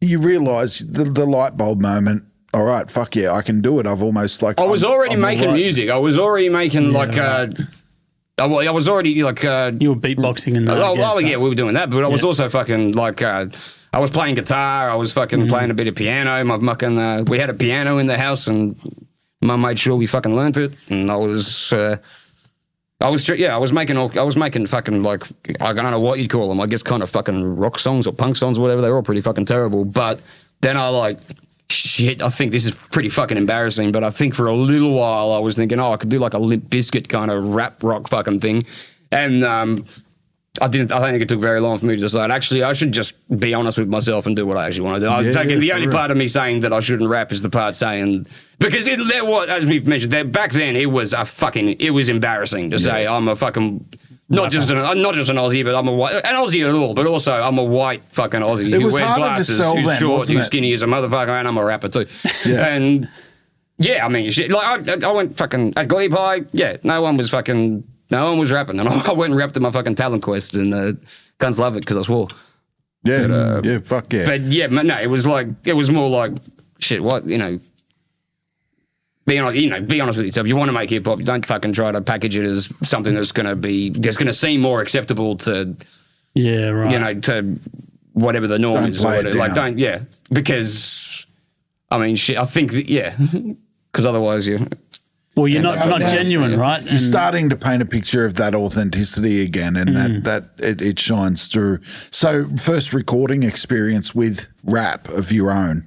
[0.00, 2.24] you realize the, the light bulb moment.
[2.54, 3.86] All right, fuck yeah, I can do it.
[3.86, 5.60] I've almost like I was I'm- already I'm making alright.
[5.60, 5.90] music.
[5.90, 7.16] I was already making like.
[7.18, 7.48] Uh,
[8.38, 9.44] I I was already like.
[9.44, 10.78] Uh, You were beatboxing in that.
[10.78, 13.46] Oh, guess, oh, yeah, we were doing that, but I was also fucking like, uh,
[13.92, 15.48] I was playing guitar, I was fucking Mm-hmm.
[15.48, 16.42] playing a bit of piano.
[16.44, 18.74] My fucking, uh, we had a piano in the house, and
[19.42, 21.96] mum made sure we fucking learnt it, and I was, uh,
[23.02, 25.24] I was, yeah, I was making all, I was making fucking like,
[25.60, 28.12] I don't know what you'd call them, I guess kind of fucking rock songs or
[28.12, 28.80] punk songs or whatever.
[28.80, 30.20] They were all pretty fucking terrible, but
[30.60, 31.18] then I like.
[31.68, 35.32] Shit, I think this is pretty fucking embarrassing, but I think for a little while
[35.32, 38.08] I was thinking, oh, I could do like a Limp Bizkit kind of rap rock
[38.08, 38.62] fucking thing.
[39.10, 39.86] And um,
[40.60, 40.92] I didn't.
[40.92, 42.30] I don't think it took very long for me to decide.
[42.30, 45.06] Actually, I should just be honest with myself and do what I actually want to
[45.06, 45.10] do.
[45.10, 45.60] I Yeah, take it.
[45.60, 45.96] The only real.
[45.96, 48.26] part of me saying that I shouldn't rap is the part saying
[48.58, 51.80] because it, there was, as we've mentioned, there back then it was a fucking.
[51.80, 53.88] It was embarrassing to say I'm a fucking.
[54.28, 56.94] Not just an not just an Aussie, but I'm a white an Aussie at all.
[56.94, 60.28] But also I'm a white fucking Aussie It who was wears glasses, who's then, short,
[60.28, 62.06] who's skinny as a motherfucker, and I'm a rapper too.
[62.46, 62.66] Yeah.
[62.66, 63.08] And
[63.78, 66.42] yeah, I mean, shit, like I, I went fucking at Glebe High.
[66.52, 69.62] Yeah, no one was fucking, no one was rapping, and I went and rapped at
[69.62, 70.92] my fucking talent quest, and uh,
[71.38, 72.28] guns love it because I swore.
[73.04, 74.26] Yeah, yeah, fuck yeah.
[74.26, 76.32] But yeah, no, it was like it was more like
[76.78, 77.02] shit.
[77.02, 77.58] What you know,
[79.26, 80.46] being honest, you know, be honest with yourself.
[80.46, 83.32] You want to make hip hop, don't fucking try to package it as something that's
[83.32, 85.74] going to be that's going to seem more acceptable to
[86.34, 86.92] Yeah, right.
[86.92, 87.58] you know to
[88.12, 89.02] whatever the norm Don't is.
[89.02, 89.36] Or it whatever.
[89.36, 91.26] Like don't yeah, because
[91.90, 92.36] I mean shit.
[92.36, 93.16] I think that, yeah,
[93.90, 94.66] because otherwise you.
[95.34, 96.08] Well, you're not not yeah.
[96.08, 96.82] genuine, right?
[96.82, 100.24] You're starting to paint a picture of that authenticity again, and Mm.
[100.24, 101.78] that that it, it shines through.
[102.10, 105.86] So, first recording experience with rap of your own.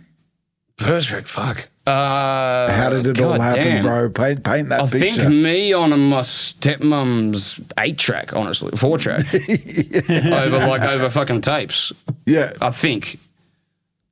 [0.78, 1.70] First rate, fuck.
[1.88, 3.84] Uh, How did it all happen, damn.
[3.84, 4.10] bro?
[4.10, 5.22] Paint paint that I picture.
[5.22, 9.22] think me on my stepmom's eight track, honestly, four track,
[10.10, 11.94] over like over fucking tapes.
[12.26, 13.20] yeah, I think,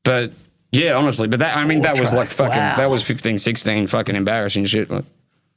[0.04, 0.32] but
[0.72, 2.78] yeah, honestly, but that I mean that was like fucking wow.
[2.78, 4.90] that was 15, 16 fucking embarrassing shit.
[4.92, 5.06] Like,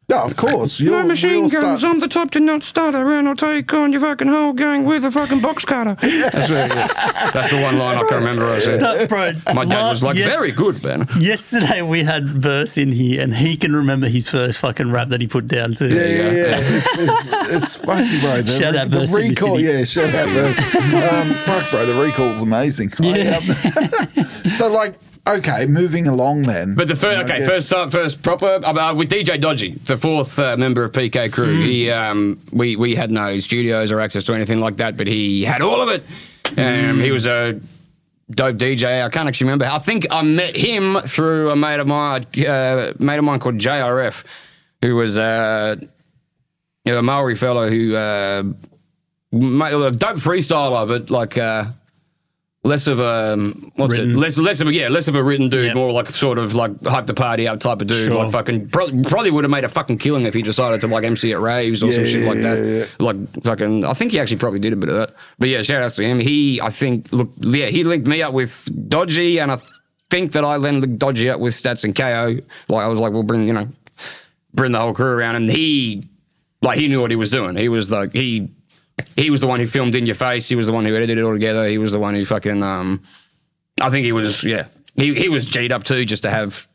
[0.09, 0.79] Yeah, of course.
[0.79, 3.91] You'll, My machine guns, start- I'm the top to not starter, and I'll take on
[3.91, 5.95] your fucking whole gang with a fucking box cutter.
[6.01, 8.81] That's, what- that's the one line I can remember I said.
[8.81, 11.09] No, bro, My dad was like, yes- very good, man.
[11.19, 15.21] Yesterday we had verse in here, and he can remember his first fucking rap that
[15.21, 15.89] he put down too.
[15.89, 16.57] Yeah, yeah, yeah.
[16.61, 18.43] It's, it's, it's funny, bro.
[18.43, 20.77] The, Shout re- out the recall, yeah, shout out Burst.
[20.95, 22.93] um, fuck, bro, the recall's amazing.
[23.01, 23.41] Yeah.
[23.43, 24.95] I, um, so, like,
[25.27, 26.75] okay, moving along then.
[26.75, 30.57] But the first, okay, first time, first proper uh, with DJ Dodgy, the fourth uh,
[30.57, 31.61] member of PK Crew.
[31.63, 35.45] He, um, we we had no studios or access to anything like that, but he
[35.45, 36.05] had all of it.
[36.59, 37.61] Um, He was a
[38.31, 39.05] dope DJ.
[39.05, 39.67] I can't actually remember.
[39.67, 43.59] I think I met him through a mate of mine, uh, mate of mine called
[43.59, 44.25] JRF,
[44.83, 45.77] who was uh,
[46.85, 48.43] you know, a Maori fellow who uh,
[49.33, 51.37] a dope freestyler, but like.
[52.67, 54.13] Less of a um, what's Written.
[54.13, 54.17] it?
[54.17, 55.75] Less less of a yeah, less of a written dude, Yep.
[55.77, 58.07] more like sort of like hype the party up type of dude.
[58.07, 58.17] Sure.
[58.25, 61.05] Like fucking probably, probably would have made a fucking killing if he decided to like
[61.05, 62.67] MC at raves or some Yeah, shit like yeah, that.
[62.99, 65.15] yeah, Like fucking, I think he actually probably did a bit of that.
[65.39, 66.19] But yeah, shout outs to him.
[66.19, 69.59] He, I think, look, yeah, he linked me up with Dodgy, and I
[70.11, 72.39] think that I linked Dodgy up with Stats and KO.
[72.69, 73.69] Like I was like, we'll bring you know,
[74.55, 76.03] bring the whole crew around, and he,
[76.63, 77.55] like, he knew what he was doing.
[77.57, 78.51] He was like he.
[79.15, 80.49] He was the one who filmed in your face.
[80.49, 81.67] He was the one who edited it all together.
[81.67, 83.03] He was the one who fucking um,
[83.81, 84.67] I think he was, yeah.
[84.95, 86.67] He he was G'd up too, just to have,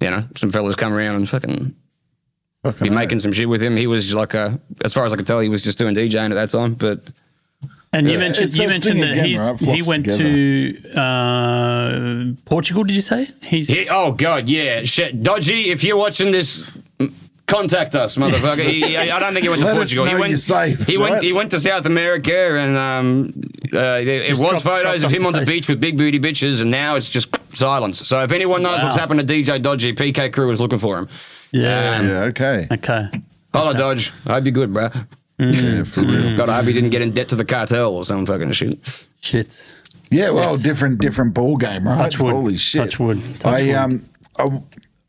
[0.00, 1.74] you know, some fellas come around and fucking
[2.62, 2.94] Fucking be hell.
[2.98, 3.76] making some shit with him.
[3.76, 6.30] He was like a, as far as I could tell, he was just doing DJing
[6.30, 6.74] at that time.
[6.74, 7.00] But
[7.94, 9.58] And you mentioned It's you mentioned that again, he's, right?
[9.58, 12.84] he Flocks went to uh, Portugal.
[12.84, 13.68] Did you say he's?
[13.68, 15.70] he, oh god, yeah, shit, dodgy.
[15.70, 16.70] If you're watching this.
[17.50, 18.62] Contact us, motherfucker.
[18.62, 20.06] He, I I don't think he went to Let us Portugal.
[20.06, 20.30] he know went.
[20.30, 21.14] you're safe, he went.
[21.14, 21.22] right?
[21.22, 23.32] He went to South America, and um,
[23.74, 25.48] uh, it, it Just was drop- photos dropped of him the on the face.
[25.48, 28.06] beach with big booty bitches, and now it's just silence.
[28.06, 31.08] So if anyone knows what's happened to DJ Dodgy, PK Crew is looking for him.
[31.52, 31.96] Yeah.
[31.98, 32.68] Um, Yeah, okay.
[32.70, 33.08] Okay.
[33.52, 34.12] Hello, Dodge.
[34.26, 34.88] I hope you're good, bro.
[35.38, 36.36] Yeah, for real.
[36.36, 39.08] God, I hope he didn't get in debt to the cartel or some fucking shit.
[39.22, 39.74] Shit.
[40.10, 41.96] Yeah, well, different different ball game, right?
[41.96, 42.32] Touch wood.
[42.32, 42.82] Holy shit!
[42.82, 43.22] Touch wood.
[43.40, 43.74] Touch I wood.
[43.76, 44.62] um,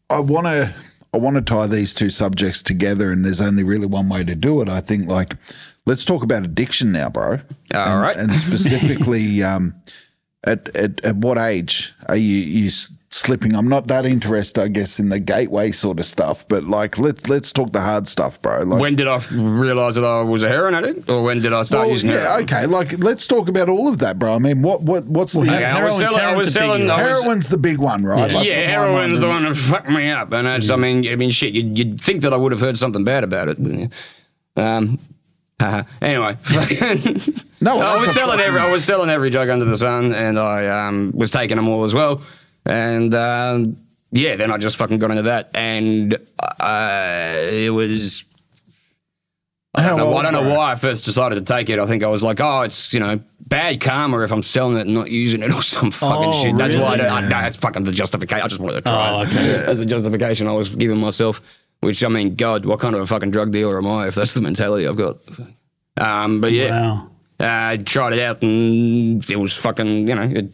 [0.09, 0.73] I, I want to
[1.14, 4.36] I want to tie these two subjects together, and there's only really one way to
[4.36, 4.70] do it.
[4.70, 5.36] I think, like,
[5.86, 7.39] let's talk about addiction now, bro.
[7.74, 8.16] All and, right.
[8.16, 9.76] and specifically, um,
[10.45, 12.72] at, at at what age are you you
[13.12, 13.53] slipping?
[13.55, 17.28] I'm not that interested, I guess, in the gateway sort of stuff, but like, let's
[17.28, 18.64] let's talk the hard stuff, bro.
[18.64, 21.62] Like, When did I realize that I was a heroin addict, or when did I
[21.64, 22.43] start well, using yeah, heroin?
[22.43, 22.66] okay.
[22.66, 24.34] Like, let's talk about all of that, bro.
[24.34, 26.24] I mean, what what what's the Okay, I was Heroin's- selling.
[26.26, 26.89] I was the biggie, selling.
[26.89, 28.32] I was, Heroin's the big one, right?
[28.32, 31.30] Like, yeah, heroin's the one that fucked me up, and that's, I mean, I mean,
[31.30, 31.53] shit.
[31.53, 33.57] You'd, you'd think that I would have heard something bad about it.
[34.55, 34.62] but.
[34.64, 34.99] Um.
[35.59, 35.84] haha.
[36.01, 36.38] anyway.
[37.64, 38.59] No, I was selling every.
[38.59, 41.84] I was selling every drug under the sun, and I um, was taking them all
[41.84, 42.24] as well.
[42.66, 43.78] And um,
[44.12, 46.16] yeah, then I just fucking got into that, and
[46.59, 48.24] uh, it was
[49.74, 51.80] I don't, know, I don't know why I first decided to take it.
[51.80, 54.82] I think I was like, oh, it's you know bad karma if I'm selling it
[54.82, 56.57] and not using it or some fucking Oh, shit.
[56.57, 58.43] That's why I, don't, I, that's fucking the justification.
[58.43, 59.28] I just wanted to try Oh, it.
[59.30, 59.64] okay.
[59.66, 61.57] That's the justification I was giving myself.
[61.80, 64.36] Which I mean, God, what kind of a fucking drug dealer am I if that's
[64.36, 65.18] the mentality I've got?
[65.97, 67.09] Um, but yeah, Wow.
[67.39, 70.53] uh, tried it out and it was fucking you know it,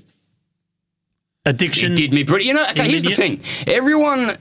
[1.48, 1.94] Addiction.
[1.94, 2.46] it did me pretty.
[2.46, 3.42] You know, okay, here's the thing.
[3.66, 4.38] Everyone,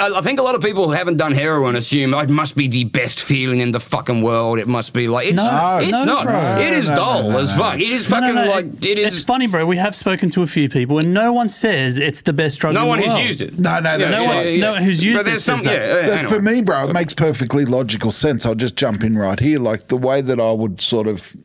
[0.00, 2.56] I, I think a lot of people who haven't done heroin assume "Oh, it must
[2.56, 4.58] be the best feeling in the fucking world.
[4.58, 6.24] It must be like it's, No, it's no, not.
[6.26, 6.58] bro.
[6.66, 7.74] It is No, no, dull no, as fuck.
[7.80, 9.24] It is No, no, fucking no, like it It's is.
[9.24, 9.66] funny, bro.
[9.66, 12.72] We have spoken to a few people, and no one says it's the best drug.
[12.74, 13.58] No in one the has used it.
[13.58, 14.58] No, no, that's No one- right.
[14.58, 15.66] no one who's used but it there's says some.
[15.66, 16.08] that.
[16.08, 18.46] Yeah, But for me, bro, it makes perfectly logical sense.
[18.46, 19.58] I'll just jump in right here.
[19.58, 21.36] Like the way that I would sort of,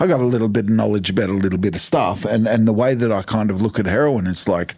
[0.00, 2.66] I got a little bit of knowledge about a little bit of stuff, and and
[2.66, 4.74] the way that I kind of look at heroin is like,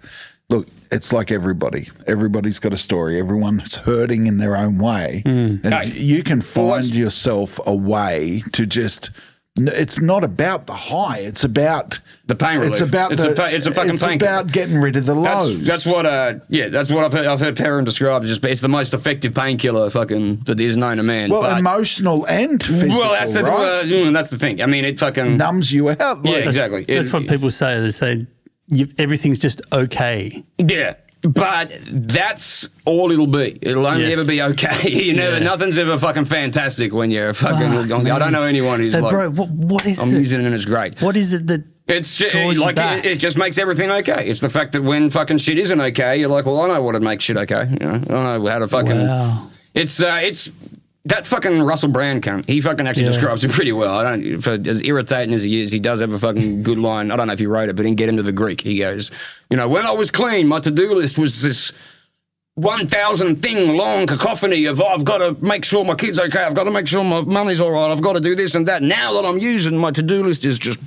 [0.50, 1.88] look, it's like everybody.
[2.06, 3.18] Everybody's got a story.
[3.18, 5.64] Everyone's hurting in their own way, mm.
[5.64, 5.98] and Hey.
[5.98, 9.10] you can find that's- yourself a way to just.
[9.58, 11.18] N- It's not about the high.
[11.18, 12.72] It's about The pain relief.
[12.72, 13.32] It's about It's the.
[13.32, 14.30] a pa- it's a fucking It's painkiller.
[14.32, 15.64] about getting rid of the That's, lows.
[15.64, 18.60] that's what uh yeah that's what I've heard I've heard Perrin describe as just it's
[18.60, 21.30] the most effective painkiller fucking that is known to man.
[21.30, 22.98] Well, but- emotional and physical.
[22.98, 24.12] well that's the right?
[24.12, 24.60] that's the thing.
[24.62, 25.98] I mean it fucking numbs you out.
[26.00, 26.82] yeah like- exactly.
[26.82, 27.80] That's It- what people say.
[27.80, 28.26] They say
[28.68, 30.42] you, everything's just okay.
[30.58, 30.94] Yeah.
[31.32, 33.58] But that's all it'll be.
[33.62, 34.18] It'll only Yes.
[34.18, 34.90] ever be okay.
[35.06, 35.44] You never, Yeah.
[35.44, 37.88] nothing's ever fucking fantastic when you're a fucking.
[37.88, 40.18] Fuck, I don't know anyone who's So, like, bro, what, what is I'm it?
[40.18, 41.00] using it and it's great.
[41.00, 44.28] What is it that It's just, like it, it just makes everything okay.
[44.28, 46.92] It's the fact that when fucking shit isn't okay, you're like, well, I know what
[46.92, 47.68] to make shit okay.
[47.80, 48.08] You know, I don't
[48.42, 49.06] know how to fucking.
[49.06, 49.50] Wow.
[49.74, 50.50] It's uh, it's
[51.06, 52.48] that fucking Russell Brand cunt.
[52.48, 53.10] He fucking actually Yeah.
[53.10, 53.96] describes it pretty well.
[53.96, 57.10] I don't for as irritating as he is, he does have a fucking good line.
[57.10, 58.78] I don't know if he wrote it, but in Get Him to the Greek, he
[58.78, 59.10] goes,
[59.50, 61.72] you know, when I was clean, my to do list was this
[62.56, 66.64] 1,000 thing long cacophony of I've got to make sure my kid's okay, I've got
[66.64, 68.82] to make sure my money's all right, I've got to do this and that.
[68.82, 70.78] Now that I'm using my to do list is just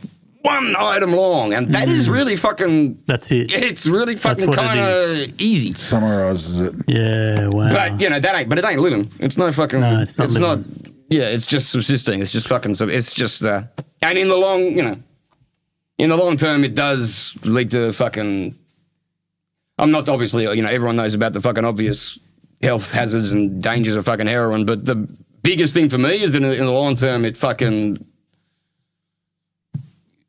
[0.41, 3.01] one item long, and that is really fucking.
[3.05, 3.51] That's it.
[3.51, 5.73] It's really fucking what it kind of easy.
[5.73, 6.75] Summarizes it.
[6.87, 7.69] Yeah, wow.
[7.71, 8.49] But you know that ain't.
[8.49, 9.09] But it ain't living.
[9.19, 9.79] It's no fucking.
[9.81, 10.65] No, it's not It's living.
[10.65, 10.93] not.
[11.09, 12.21] Yeah, it's just subsisting.
[12.21, 12.75] It's just fucking.
[12.75, 13.43] sub- It's just.
[13.43, 13.63] Uh,
[14.01, 14.97] and in the long, you know,
[15.97, 18.55] in the long term, it does lead to fucking.
[19.77, 20.43] I'm not obviously.
[20.55, 22.17] You know, everyone knows about the fucking obvious
[22.61, 24.95] health hazards and dangers of fucking heroin, but the
[25.41, 28.05] biggest thing for me is that in, in the long term, it fucking.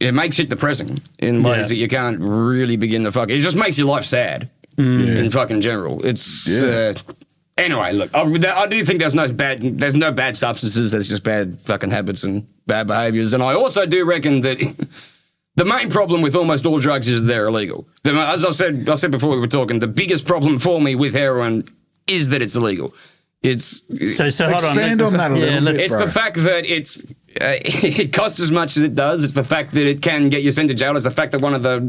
[0.00, 1.68] It makes it depressing in ways Yeah.
[1.68, 3.30] that you can't really begin to fuck.
[3.30, 4.48] It just makes your life sad
[4.78, 6.04] in fucking general.
[6.06, 6.94] It's Yeah.
[6.96, 7.12] uh,
[7.58, 7.92] anyway.
[7.92, 8.22] Look, I,
[8.62, 9.78] I do think there's no bad.
[9.78, 10.90] There's no bad substances.
[10.90, 13.34] There's just bad fucking habits and bad behaviors.
[13.34, 14.58] And I also do reckon that
[15.56, 17.86] the main problem with almost all drugs is they're illegal.
[18.04, 20.94] The, as I've said, I said before we were talking, the biggest problem for me
[20.94, 21.62] with heroin
[22.06, 22.94] is that it's illegal.
[23.42, 24.76] It's so, so hold on.
[24.78, 25.84] Expand let's- on that a little let's- bit.
[25.86, 26.04] it's bro.
[26.04, 26.98] the fact that it's
[27.40, 29.24] uh, it costs as much as it does.
[29.24, 30.94] It's the fact that it can get you sent to jail.
[30.94, 31.80] It's the fact that one of the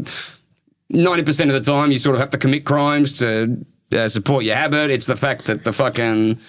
[0.90, 4.46] ninety percent of the time you sort of have to commit crimes to uh, support
[4.46, 4.92] your habit.
[4.92, 6.40] It's the fact that the fucking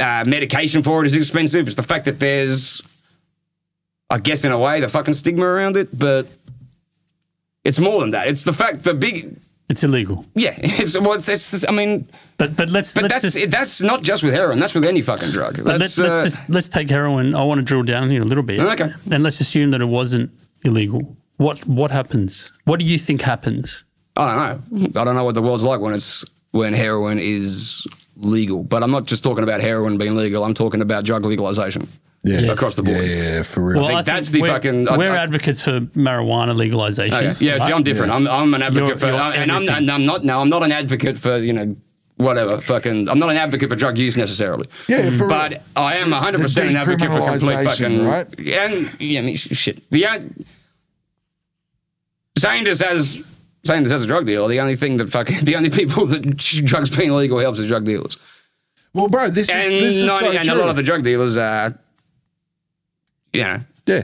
[0.00, 1.66] uh, medication for it is expensive.
[1.66, 2.80] It's the fact that there's,
[4.08, 5.88] I guess, in a way, the fucking stigma around it.
[5.98, 6.26] But
[7.64, 8.28] it's more than that.
[8.28, 9.38] It's the fact the big
[9.68, 10.24] It's illegal.
[10.34, 10.54] yeah.
[10.62, 12.08] It's well, it's, it's I mean,
[12.38, 14.58] But but let's but let's that's just that's not just with heroin.
[14.60, 15.56] That's with any fucking drug.
[15.64, 17.34] but let's, let's uh, just let's take heroin.
[17.34, 18.60] I want to drill down here a little bit.
[18.60, 18.92] Okay.
[19.10, 20.30] And let's assume that it wasn't
[20.62, 21.16] illegal.
[21.38, 22.52] What what happens?
[22.64, 23.84] What do you think happens?
[24.16, 25.00] I don't know.
[25.00, 27.86] I don't know what the world's like when it's when heroin is
[28.16, 28.62] legal.
[28.62, 30.44] But I'm not just talking about heroin being legal.
[30.44, 31.86] I'm talking about drug legalization
[32.22, 32.40] Yeah.
[32.52, 32.96] across the board.
[32.98, 33.02] Yeah,
[33.36, 33.78] yeah, for real.
[33.78, 37.14] Well, think I that's the we're, fucking- I- We're I- advocates for marijuana legalization.
[37.24, 37.44] Okay.
[37.44, 38.10] Yeah, see, I'm different.
[38.12, 39.76] I'm, I'm an advocate You're- for, you're and I'm, everything.
[39.76, 40.24] and I'm not.
[40.24, 41.76] No, I'm not an advocate for you know
[42.16, 42.58] whatever.
[42.58, 44.68] Fucking, I'm not an advocate for drug use necessarily.
[44.88, 45.60] Yeah, for but real.
[45.76, 48.26] I am 100 percent an advocate for complete decriminalisation, fucking right?
[48.40, 49.88] And yeah, I mean, sh- shit.
[49.90, 50.18] The uh,
[52.38, 53.22] saying this as
[53.64, 56.36] saying this as a drug dealer, the only thing that fucking the only people that
[56.64, 58.18] drugs being illegal helps is drug dealers.
[58.94, 60.54] well, bro, this is and, this is not- so and true.
[60.54, 61.78] a lot of the drug dealers are,
[63.36, 64.02] you know, yeah.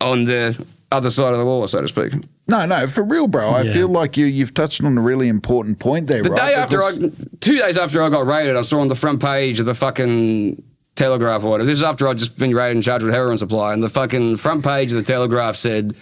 [0.00, 2.12] on the other side of the law, so to speak.
[2.48, 3.48] No, no, for real, bro.
[3.50, 3.72] I Yeah.
[3.72, 6.48] feel like you you've touched on a really important point there, The right?
[6.48, 9.20] day after I, Because- two days after I got raided, I saw on the front
[9.22, 10.60] page of the fucking
[10.96, 11.66] Telegraph or whatever.
[11.68, 14.36] This is after I'd just been raided and charged with heroin supply, and the fucking
[14.36, 15.94] front page of the Telegraph said,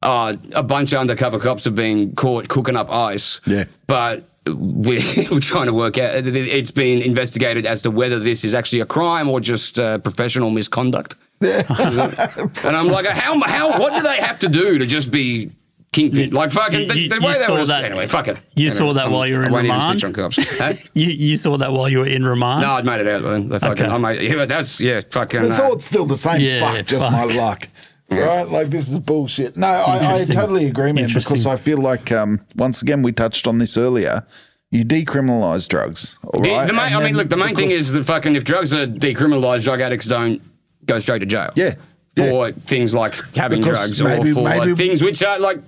[0.00, 3.40] uh, a bunch of undercover cops have been caught cooking up ice.
[3.46, 3.64] Yeah.
[3.86, 4.98] But we're,
[5.30, 8.80] we're trying to work out, it- it's been investigated as to whether this is actually
[8.80, 11.14] a crime or just uh, professional misconduct.
[12.64, 15.50] and I'm like, how, how, what do they have to do to just be
[15.92, 16.30] kingpin?
[16.30, 18.38] Like, fucking, You- the, you- the you way they saw were, that- anyway, fuck it.
[18.54, 20.04] you Anyway, saw that I'm- while you were I in remand?
[20.04, 20.58] on cops.
[20.58, 20.74] Huh?
[20.94, 22.62] You you saw that while you were in remand.
[22.62, 23.22] No, I'd made it out.
[23.22, 23.84] Then they fucking.
[23.86, 23.94] Okay.
[23.94, 24.22] I made.
[24.22, 25.00] Yeah, that's yeah.
[25.10, 25.42] Fucking.
[25.42, 26.40] the uh, thought's still the same.
[26.40, 27.12] Yeah, fuck, just fuck.
[27.12, 27.68] my luck.
[28.10, 28.46] Right?
[28.46, 29.56] Like, this is bullshit.
[29.56, 33.46] No, I, I totally agree, man, because I feel like, um, once again, we touched
[33.46, 34.22] on this earlier.
[34.70, 36.66] You decriminalize drugs, all the, right?
[36.66, 37.28] the main, And I mean, look.
[37.30, 40.42] The main thing is that fucking if drugs are decriminalised, drug addicts don't
[40.86, 41.50] go straight to jail.
[41.54, 41.74] Yeah,
[42.16, 45.58] For things like having Because drugs maybe- or for maybe- things which are like.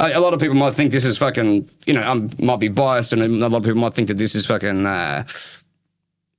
[0.00, 3.12] A lot of people might think this is fucking, you know, I might be biased,
[3.12, 5.22] and a lot of people might think that this is fucking uh,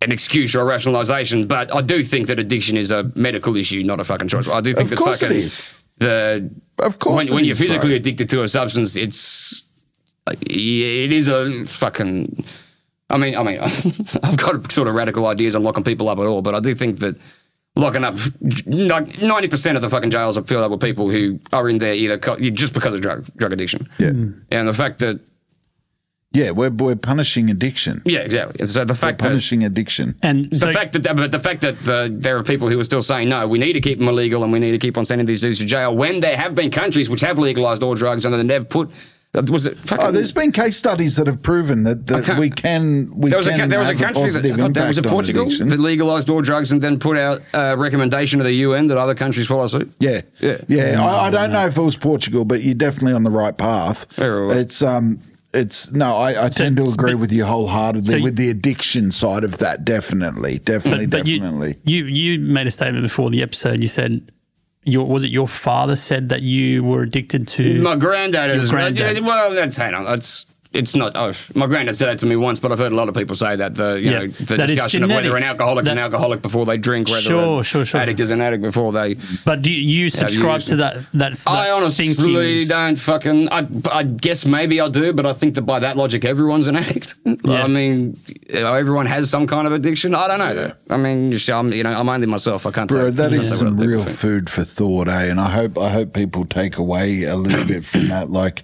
[0.02, 1.48] an excuse or a rationalisation.
[1.48, 4.50] But I do think that addiction is a medical issue, not a fucking choice.
[4.50, 5.82] I do think Of that course fucking is.
[5.98, 6.50] the
[6.80, 7.96] Of course when, when you're is, physically bro.
[7.96, 9.64] addicted to a substance, it's
[10.42, 12.44] it is a fucking.
[13.10, 13.60] I mean, I mean,
[14.24, 16.76] I've got sort of radical ideas on locking people up at all, but I do
[16.76, 17.16] think that
[17.76, 18.16] locking up
[18.68, 21.80] like ninety percent of the fucking jails are filled up with people who are in
[21.80, 23.90] there either co- just because of drug drug addiction.
[23.98, 24.10] Yeah.
[24.10, 24.44] Mm.
[24.52, 25.20] and the fact that
[26.36, 28.02] yeah, we're, we're punishing addiction.
[28.06, 28.66] yeah, exactly.
[28.66, 30.16] So the We're fact that punishing addiction.
[30.24, 32.84] And the so, fact that, but the fact that the, there are people who are
[32.84, 35.06] still saying no, we need to keep them illegal and we need to keep on
[35.06, 35.96] sending these dudes to jail.
[35.96, 38.90] When there have been countries which have legalized all drugs and then they've put,
[39.34, 40.06] was it fucking?
[40.06, 43.48] Oh, there's been case studies that have proven that, that we can we there was
[43.48, 45.12] a can ca- there was a have country that, positive that was it impact on
[45.12, 48.98] Portugal that legalized all drugs and then put out a recommendation to the UN that
[49.00, 49.92] other countries follow suit.
[50.00, 50.58] Yeah, Yeah.
[50.68, 51.04] yeah.
[51.04, 54.06] I, I don't know if it was Portugal, but you're definitely on the right path.
[54.20, 54.58] Yeah, right.
[54.58, 55.20] It's um,
[55.52, 56.16] it's no.
[56.16, 59.58] I, I tend to agree with you wholeheartedly so you- with the addiction side of
[59.60, 59.84] that.
[59.86, 61.76] Definitely, definitely, but, but you, definitely.
[61.86, 63.82] you you made a statement before the episode.
[63.82, 64.32] You said
[64.84, 69.24] your was it your father said that you were addicted to My granddad is granddad.
[69.24, 69.54] well.
[69.54, 70.06] That's hang on.
[70.06, 71.12] That's it's not.
[71.16, 73.36] Oh, my granddad said that to me once, but I've heard a lot of people
[73.36, 75.44] say that the you Yeah, know the that it's discussion of whether genetic.
[75.44, 78.24] an alcoholic's an alcoholic before they drink, whether Sure, an sure, sure, addict sure.
[78.24, 79.16] is an addict before they.
[79.46, 82.68] But do you subscribe used to that that, that I honestly thinking?
[82.68, 83.50] don't fucking.
[83.50, 86.76] I, I guess maybe I do, but I think that by that logic, everyone's an
[86.76, 87.16] addict.
[87.46, 87.64] Yeah.
[87.64, 88.18] I mean,
[88.50, 90.16] you know, everyone has some kind of addiction.
[90.16, 90.78] I don't know that.
[90.90, 92.66] I mean, just, I'm, you know, I'm only myself.
[92.66, 92.90] I can't.
[92.90, 95.26] Bro, say, that can't is say some real food for thought, eh?
[95.26, 98.30] And I hope I hope people take away a little bit from that.
[98.32, 98.64] Like,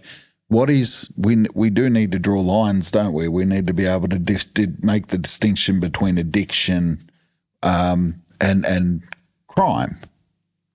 [0.50, 3.28] what is we we do need to draw lines, don't we?
[3.28, 4.48] We need to be able to dis-
[4.82, 7.10] make the distinction between addiction
[7.64, 9.04] um, and and
[9.48, 10.00] crime.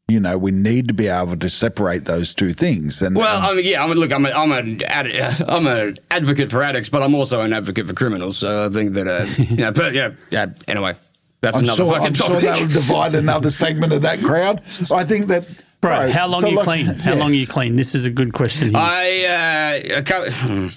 [0.06, 3.00] You know, we need to be able to separate those two things.
[3.00, 3.82] And Well, and- I mean, yeah.
[3.82, 5.06] I mean, look, I'm a, I'm an ad,
[5.48, 8.36] I'm an advocate for addicts, but I'm also an advocate for criminals.
[8.36, 9.70] So I think that, uh, yeah.
[9.70, 10.46] But yeah, yeah.
[10.68, 10.94] Anyway,
[11.40, 14.60] that's I'm another sure, fucking I'm sure that'll divide another segment of that crowd.
[14.92, 16.86] I think that, Bro, how long so are you like- clean?
[16.86, 17.18] How yeah.
[17.18, 17.76] long are you clean?
[17.76, 18.78] This is a good question here.
[18.78, 20.68] I, uh, I can't- hmm.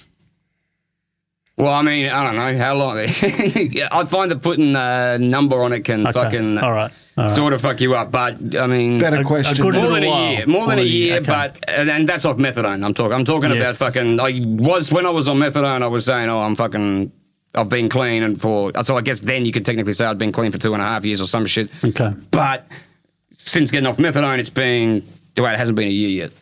[1.56, 2.98] well, I mean, I don't know how long.
[3.72, 7.24] Yeah, I find that putting a number on it can Okay, fucking all right, all
[7.24, 7.30] right.
[7.34, 8.10] sort of fuck you up.
[8.10, 9.56] But I mean, Better A- a question.
[9.64, 10.30] good more than a while.
[10.32, 11.26] year, more than a year, okay.
[11.26, 12.84] but and, and that's off methadone.
[12.84, 13.14] I'm talking.
[13.14, 13.80] I'm talking Yes.
[13.80, 14.20] about fucking.
[14.20, 15.82] I was when I was on methadone.
[15.82, 17.10] I was saying, oh, I'm fucking.
[17.54, 20.32] I've been clean, and for so I guess then you could technically say I've been
[20.32, 21.70] clean for two and a half years or some shit.
[21.82, 22.12] Okay.
[22.30, 22.68] But
[23.48, 25.02] since getting off methadone, it's been.
[25.36, 26.32] Well, it hasn't been a year yet.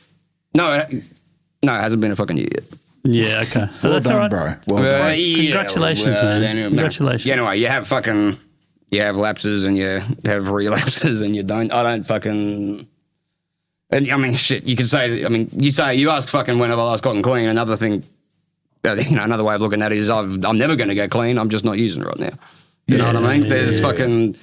[0.54, 0.90] No, it,
[1.62, 2.64] no, it hasn't been a fucking year yet.
[3.04, 3.68] yeah, okay.
[3.82, 4.62] Well that's done, all right.
[4.64, 4.74] bro.
[4.76, 5.18] Well Uh, done.
[5.20, 6.42] yeah, Congratulations, man.
[6.42, 7.26] anyway, Congratulations.
[7.26, 8.38] Yeah, anyway, you have fucking,
[8.90, 11.72] you have lapses and you have relapses and you don't.
[11.72, 12.86] I don't fucking.
[13.90, 14.64] And I mean, shit.
[14.64, 15.24] You could say.
[15.24, 17.48] I mean, you say you ask fucking when have I last gotten clean.
[17.48, 18.02] Another thing,
[18.84, 20.94] uh, you know, another way of looking at it is I've, I'm never going to
[20.94, 21.38] get clean.
[21.38, 22.32] I'm just not using it right now.
[22.88, 23.48] You know what I mean?
[23.48, 24.36] There's fucking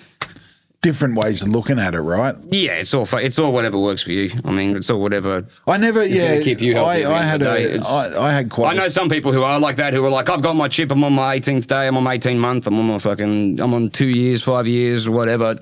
[0.84, 2.36] Different ways of looking at it, right?
[2.50, 2.74] yeah.
[2.74, 4.30] It's all it's all whatever works for you.
[4.46, 5.48] I mean, it's all whatever.
[5.66, 6.42] I never, yeah.
[6.42, 8.74] keep you healthy I, I had a, I, I had quite.
[8.74, 10.92] I know some people who are like that who are like, I've got my chip,
[10.92, 13.74] I'm on my 18th day, I'm on my 18 month, I'm on my fucking, I'm
[13.74, 15.58] on two years, five years, whatever.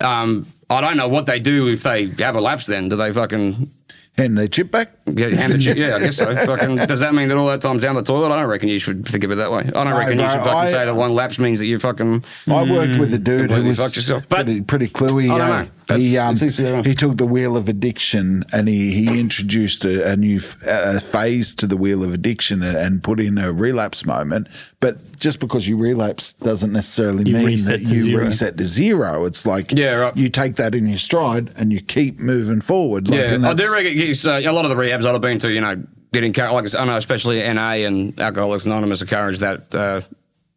[0.00, 2.66] Um, I don't know what they do if they have a lapse.
[2.66, 3.70] Then do they fucking
[4.18, 4.92] hand their chip back.
[5.14, 5.76] get hand the chip?
[5.82, 6.34] Yeah, I guess so.
[6.36, 8.30] Fucking, does that mean that all that time's down the toilet?
[8.32, 9.60] I don't reckon you should think of it that way.
[9.60, 11.78] I don't No, reckon you should fucking I- say that one lapse means that you
[11.78, 12.24] fucking.
[12.48, 14.28] I worked with a mm, dude who was fucked yourself.
[14.28, 15.30] But- pretty, pretty cluey.
[15.30, 15.72] I don't know.
[15.92, 16.84] That's- He, um, it's each to their own.
[16.84, 21.00] he took the wheel of addiction and he, he introduced a, a new f- a
[21.00, 24.48] phase to the wheel of addiction and, and put in a relapse moment.
[24.80, 28.24] But just because you relapse doesn't necessarily You mean that you zero.
[28.24, 29.24] reset to zero.
[29.24, 30.16] It's like Yeah, right.
[30.16, 33.08] you take that in your stride and you keep moving forward.
[33.08, 35.60] Like, Yeah, I do reckon you- a lot of the rehabs I've been to, you
[35.60, 35.82] know,
[36.12, 40.00] getting encouraged, like I know, especially NA and Alcoholics Anonymous encourage that, uh,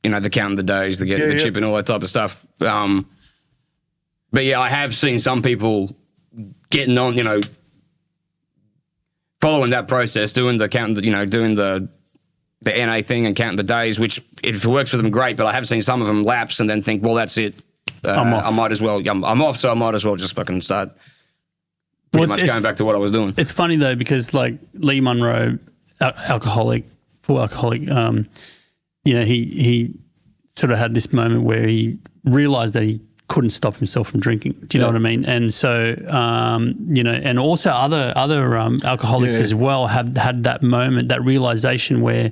[0.04, 1.44] you know, the counting the days, the getting Yeah, the yeah.
[1.46, 2.46] chip and all that type of stuff.
[2.62, 3.06] Um,
[4.36, 5.96] but yeah, I have seen some people
[6.70, 7.40] getting on, you know,
[9.42, 11.90] following that process, doing the count, you know, doing the
[12.62, 15.38] the NA thing and counting the days, which if it works for them, great.
[15.38, 17.56] But I have seen some of them lapse and then think, well, that's it.
[18.04, 18.46] Uh, I'm off.
[18.46, 19.02] I might as well.
[19.08, 20.90] I'm, I'm off, so I might as well just fucking start.
[22.12, 23.34] Pretty Well, much going back to what I was doing.
[23.38, 25.60] It's funny though because like Lee Monroe,
[26.02, 26.86] al- alcoholic,
[27.22, 27.90] full alcoholic.
[27.90, 28.28] Um,
[29.04, 30.00] you know, he he
[30.50, 34.54] sort of had this moment where he realized that he couldn't stop himself from drinking.
[34.68, 35.26] Do you know what I mean?
[35.26, 39.42] And so, um, you know, and also other other um, alcoholics Yeah.
[39.42, 42.32] as well have had that moment, that realization where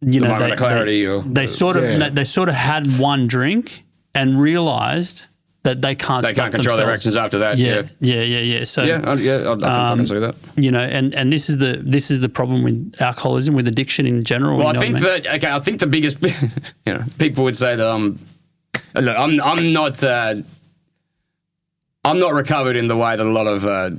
[0.00, 2.10] you know they, they, or- they sort of Yeah.
[2.10, 3.84] they sort of had one drink
[4.14, 5.26] and realized
[5.62, 7.56] that they can't They can't control their actions after that.
[7.56, 8.16] Yeah, Yeah.
[8.16, 8.64] yeah, yeah, yeah.
[8.64, 10.34] So Yeah, I, yeah, I, I can Um, fucking see that.
[10.56, 14.06] you know, and and this is the this is the problem with alcoholism, with addiction
[14.06, 14.58] in general.
[14.58, 15.22] Well, you I think I mean?
[15.22, 15.50] that okay.
[15.50, 16.20] I think the biggest,
[16.86, 18.18] you know, people would say that I'm,
[18.94, 20.36] look, I'm, I'm not, uh,
[22.04, 23.90] I'm not recovered in the way that a lot of uh,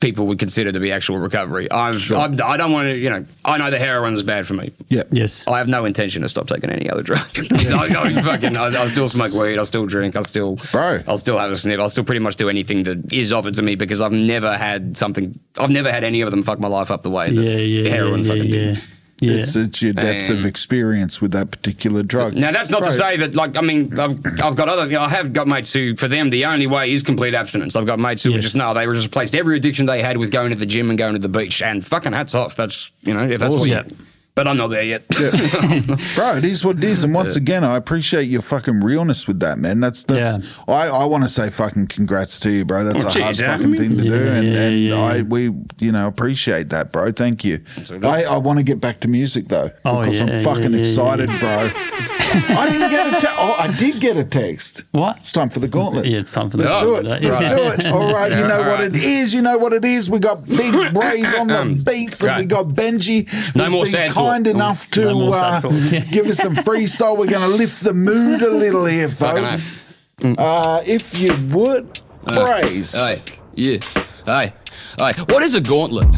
[0.00, 1.70] people would consider to be actual recovery.
[1.70, 4.72] I've, I've I don't want to, you know, I know the heroin's bad for me.
[4.88, 5.02] Yeah.
[5.10, 7.20] yes, I have no intention to stop taking any other drug.
[7.36, 9.58] I, I, fucking, I, I still smoke weed.
[9.58, 10.16] I still drink.
[10.16, 11.02] I still, Bro.
[11.06, 11.78] I'll still have a sniff.
[11.78, 14.96] I'll still pretty much do anything that is offered to me because I've never had
[14.96, 15.38] something.
[15.58, 17.90] I've never had any of them fuck my life up the way that yeah, yeah,
[17.90, 18.84] heroin yeah, fucking yeah, did.
[19.20, 19.32] Yeah.
[19.32, 19.38] yeah.
[19.40, 22.34] It's, it's your depth of experience with that particular drug.
[22.34, 25.02] Now that's not to say that like I mean I've I've got other you know,
[25.02, 27.76] I have got mates who for them the only way is complete abstinence.
[27.76, 28.44] I've got mates who were Yes.
[28.44, 30.90] just no they were just replaced every addiction they had with going to the gym
[30.90, 32.56] and going to the beach and fucking hats off.
[32.56, 33.90] That's you know if that's what Awesome.
[33.90, 33.96] you,
[34.40, 35.06] but I'm not there yet.
[36.14, 37.04] Bro, it is what it is.
[37.04, 39.80] And once again, I appreciate your fucking realness with that, man.
[39.80, 40.74] That's that's Yeah.
[40.74, 42.84] I, I want to say fucking congrats to you, bro.
[42.84, 43.56] That's oh, a cheers, hard yeah.
[43.58, 44.08] fucking thing to do.
[44.08, 47.12] Yeah, And, and yeah, I we you know, appreciate that, bro.
[47.12, 47.62] Thank you.
[48.02, 49.72] I, I want to get back to music though.
[49.84, 51.70] Oh, because yeah, I'm fucking yeah, yeah, excited, bro.
[52.32, 53.34] I didn't get a text.
[53.38, 54.84] Oh, I did get a text.
[54.92, 55.16] What?
[55.18, 56.06] It's time for the gauntlet.
[56.06, 57.02] Yeah, it's time for the Let's do it.
[57.02, 57.22] gauntlet.
[57.22, 57.48] Let's Yeah.
[57.48, 57.86] do it.
[57.92, 58.30] All right.
[58.32, 58.94] You know all what right.
[58.94, 59.34] it is.
[59.34, 60.08] You know what it is.
[60.10, 63.26] We got Big Brays on the beats, and we got Benji.
[63.54, 64.32] No who's more been sad talk.
[64.32, 65.72] kind enough to No uh, sad talk.
[65.92, 66.00] Yeah.
[66.12, 67.16] give us some freestyle.
[67.18, 69.96] We're going to lift the mood a little here, folks.
[70.22, 72.92] Uh, if you would, Brays.
[72.94, 73.22] Hey,
[73.54, 73.78] yeah.
[74.26, 74.52] Hey,
[74.98, 75.12] hey.
[75.28, 76.08] What is a gauntlet?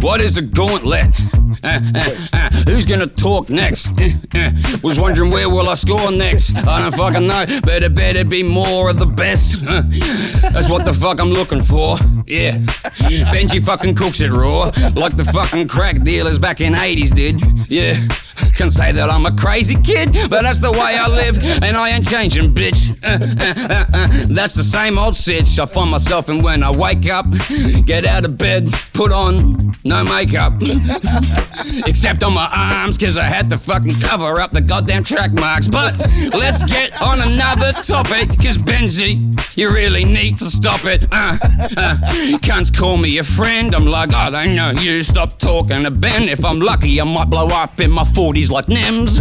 [0.00, 1.06] What is a gauntlet?
[1.64, 3.88] Uh, uh, uh, who's gonna talk next?
[3.98, 4.50] Uh, uh,
[4.82, 6.54] was wondering where will I score next?
[6.56, 7.46] I don't fucking know.
[7.62, 9.62] Better, better be more of the best.
[9.64, 11.96] That's what the fuck I'm looking for.
[12.26, 12.58] Yeah.
[13.32, 17.40] Benji fucking cooks it raw, like the fucking crack dealers back in 80s did.
[17.70, 18.06] Yeah.
[18.56, 21.90] Can say that I'm a crazy kid, but that's the way I live, and I
[21.90, 22.90] ain't changing, bitch.
[23.02, 27.26] Uh, that's the same old sitch I find myself in when I wake up,
[27.84, 30.54] get out of bed, put on no makeup,
[31.86, 35.68] except on my arms, cause I had to fucking cover up the goddamn track marks.
[35.68, 35.98] But
[36.34, 41.04] let's get on another topic, cause Benji, you really need to stop it.
[41.10, 41.38] Uh,
[41.76, 41.96] uh,
[42.38, 46.28] cunts call me a friend, I'm like, I don't know, you stop talking to Ben.
[46.28, 49.16] If I'm lucky, I might blow up in my 40s like Nims.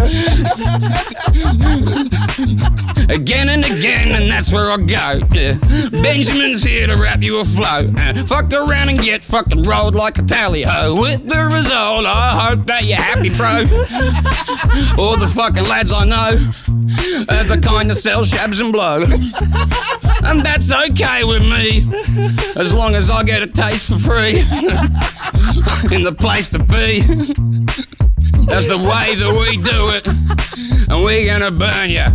[3.09, 5.21] again and again, and that's where I go.
[5.31, 5.57] Yeah.
[5.89, 7.95] Benjamin's here to wrap you afloat.
[7.97, 11.01] Uh, fuck around and get fucking rolled like a tally ho.
[11.01, 13.65] With the result, I hope that you're happy, bro.
[15.03, 16.51] All the fucking lads I know
[17.29, 19.05] are the kind that sell shabs and blow.
[20.27, 21.87] And that's okay with me,
[22.55, 24.39] as long as I get a taste for free.
[25.95, 27.01] In the place to be.
[28.47, 30.07] That's the way that we do it.
[30.87, 32.05] And we're gonna burn you.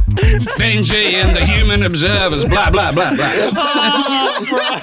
[0.59, 2.45] Benji and the human observers.
[2.45, 3.33] Blah, blah, blah, blah.
[3.57, 4.81] Oh.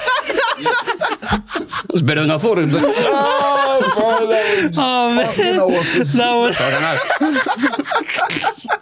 [0.58, 2.78] That was better than I thought it would be.
[2.80, 5.26] Oh, bro, that was Oh man,
[6.16, 6.82] that was I don't
[7.32, 8.74] know.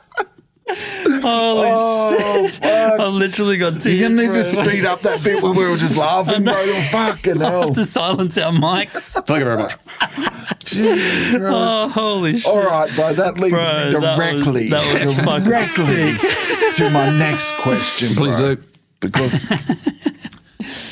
[0.69, 2.63] holy Oh, shit!
[2.63, 4.01] I literally got tears.
[4.01, 6.55] You're gonna need to speed up that bit where we were just laughing, bro.
[6.91, 7.67] Fucking hell.
[7.69, 9.13] Have to silence our mics.
[9.27, 9.77] Thank you very much.
[10.65, 11.53] Jesus oh, Christ.
[11.55, 12.53] Oh, holy shit!
[12.53, 13.13] All right, bro.
[13.13, 15.15] That leads Bro, me that was- directly, that was
[15.45, 18.15] directly to my next question.
[18.15, 18.57] Please bro.
[18.57, 18.63] do.
[19.01, 19.45] because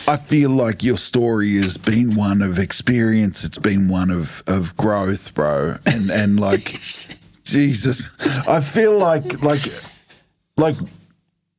[0.07, 3.43] I feel like your story has been one of experience.
[3.45, 6.79] It's been one of of growth, bro, and and like
[7.45, 8.11] Jesus,
[8.49, 9.63] I feel like like
[10.57, 10.77] like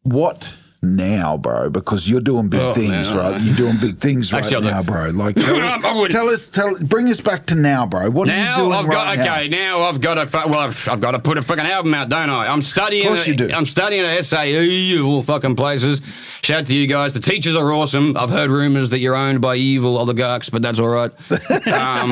[0.04, 1.70] what now, bro?
[1.70, 3.18] Because you're doing big Oh, things, man.
[3.18, 3.42] right?
[3.42, 5.10] You're doing big things right Actually, now, bro.
[5.14, 5.56] Like tell,
[6.06, 8.10] I tell us, tell bring us back to now, bro.
[8.10, 9.36] What are you doing I've got right now?
[9.36, 9.48] okay.
[9.50, 12.30] Now I've got to well, I've, I've got to put a fucking album out, don't
[12.30, 12.48] I?
[12.48, 13.04] I'm studying.
[13.08, 13.50] Of course a- you do.
[13.52, 16.02] I'm studying at SAE, all fucking places.
[16.44, 17.14] Shout out to you guys.
[17.14, 18.16] The teachers are awesome.
[18.16, 21.12] I've heard rumors that you're owned by evil oligarchs, but that's all right.
[21.68, 22.12] um,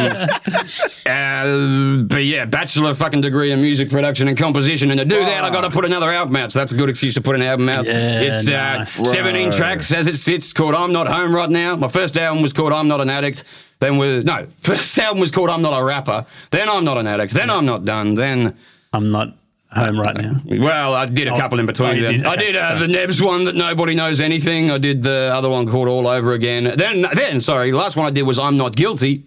[1.05, 5.43] uh, but yeah, bachelor fucking degree in music production and composition, and to do that,
[5.43, 6.51] I got to put another album out.
[6.51, 7.85] So that's a good excuse to put an album out.
[7.85, 8.55] Yeah, it's nice.
[8.55, 8.57] uh,
[8.87, 10.53] 17 tracks as it sits.
[10.53, 11.75] Called I'm Not Home Right Now.
[11.75, 13.43] My first album was called I'm Not an Addict.
[13.79, 16.25] Then with no, first album was called I'm Not a Rapper.
[16.51, 17.33] Then I'm Not an Addict.
[17.33, 18.15] Then I'm Not Done.
[18.15, 18.55] Then
[18.91, 19.35] I'm not
[19.71, 20.35] home right now.
[20.45, 21.89] well, I did a Oh, couple in between.
[21.89, 22.13] oh, you them.
[22.17, 22.25] did?
[22.27, 24.69] I Okay, did uh, the Nebs one that nobody knows anything.
[24.69, 26.65] I did the other one called All Over Again.
[26.77, 29.23] Then, then sorry, last one I did was I'm Not Guilty.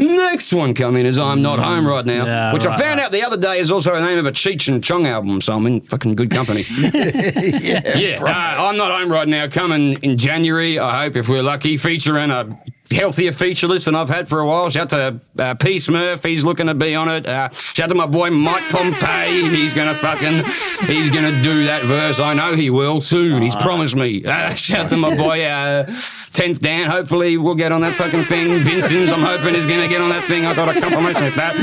[0.00, 3.22] Next one coming is I'm Not Home Right Now, Yeah, which I found out the
[3.22, 5.80] other day is also the name of a Cheech and Chong album, so I'm in
[5.82, 6.64] fucking good company.
[6.80, 11.76] yeah, uh, I'm Not Home Right Now coming in January, I hope, if we're lucky,
[11.76, 12.58] featuring a
[12.90, 14.70] healthier feature list than I've had for a while.
[14.70, 15.76] Shout out to uh, P.
[15.76, 17.26] Smurf, he's looking to be on it.
[17.26, 20.44] Uh, shout out to my boy Mike Pompey, he's gonna fucking,
[20.86, 22.20] he's gonna do that verse.
[22.20, 23.42] I know he will soon.
[23.42, 24.24] He's promised me.
[24.24, 25.86] Uh, shout out to my boy uh,
[26.32, 26.90] Tenth Dan.
[26.90, 28.58] Hopefully we'll get on that fucking thing.
[28.60, 30.46] Vincent's, I'm hoping is gonna get on that thing.
[30.46, 31.54] I got a compliment with that.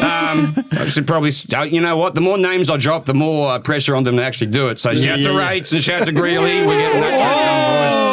[0.00, 2.14] Um, I should probably, uh, you know what?
[2.14, 4.78] The more names I drop, the more uh, pressure on them to actually do it.
[4.78, 5.48] So shout out yeah, to yeah.
[5.48, 6.66] Rates and shout out to Greeley.
[6.66, 7.20] We're getting that boys.
[7.20, 8.07] Shout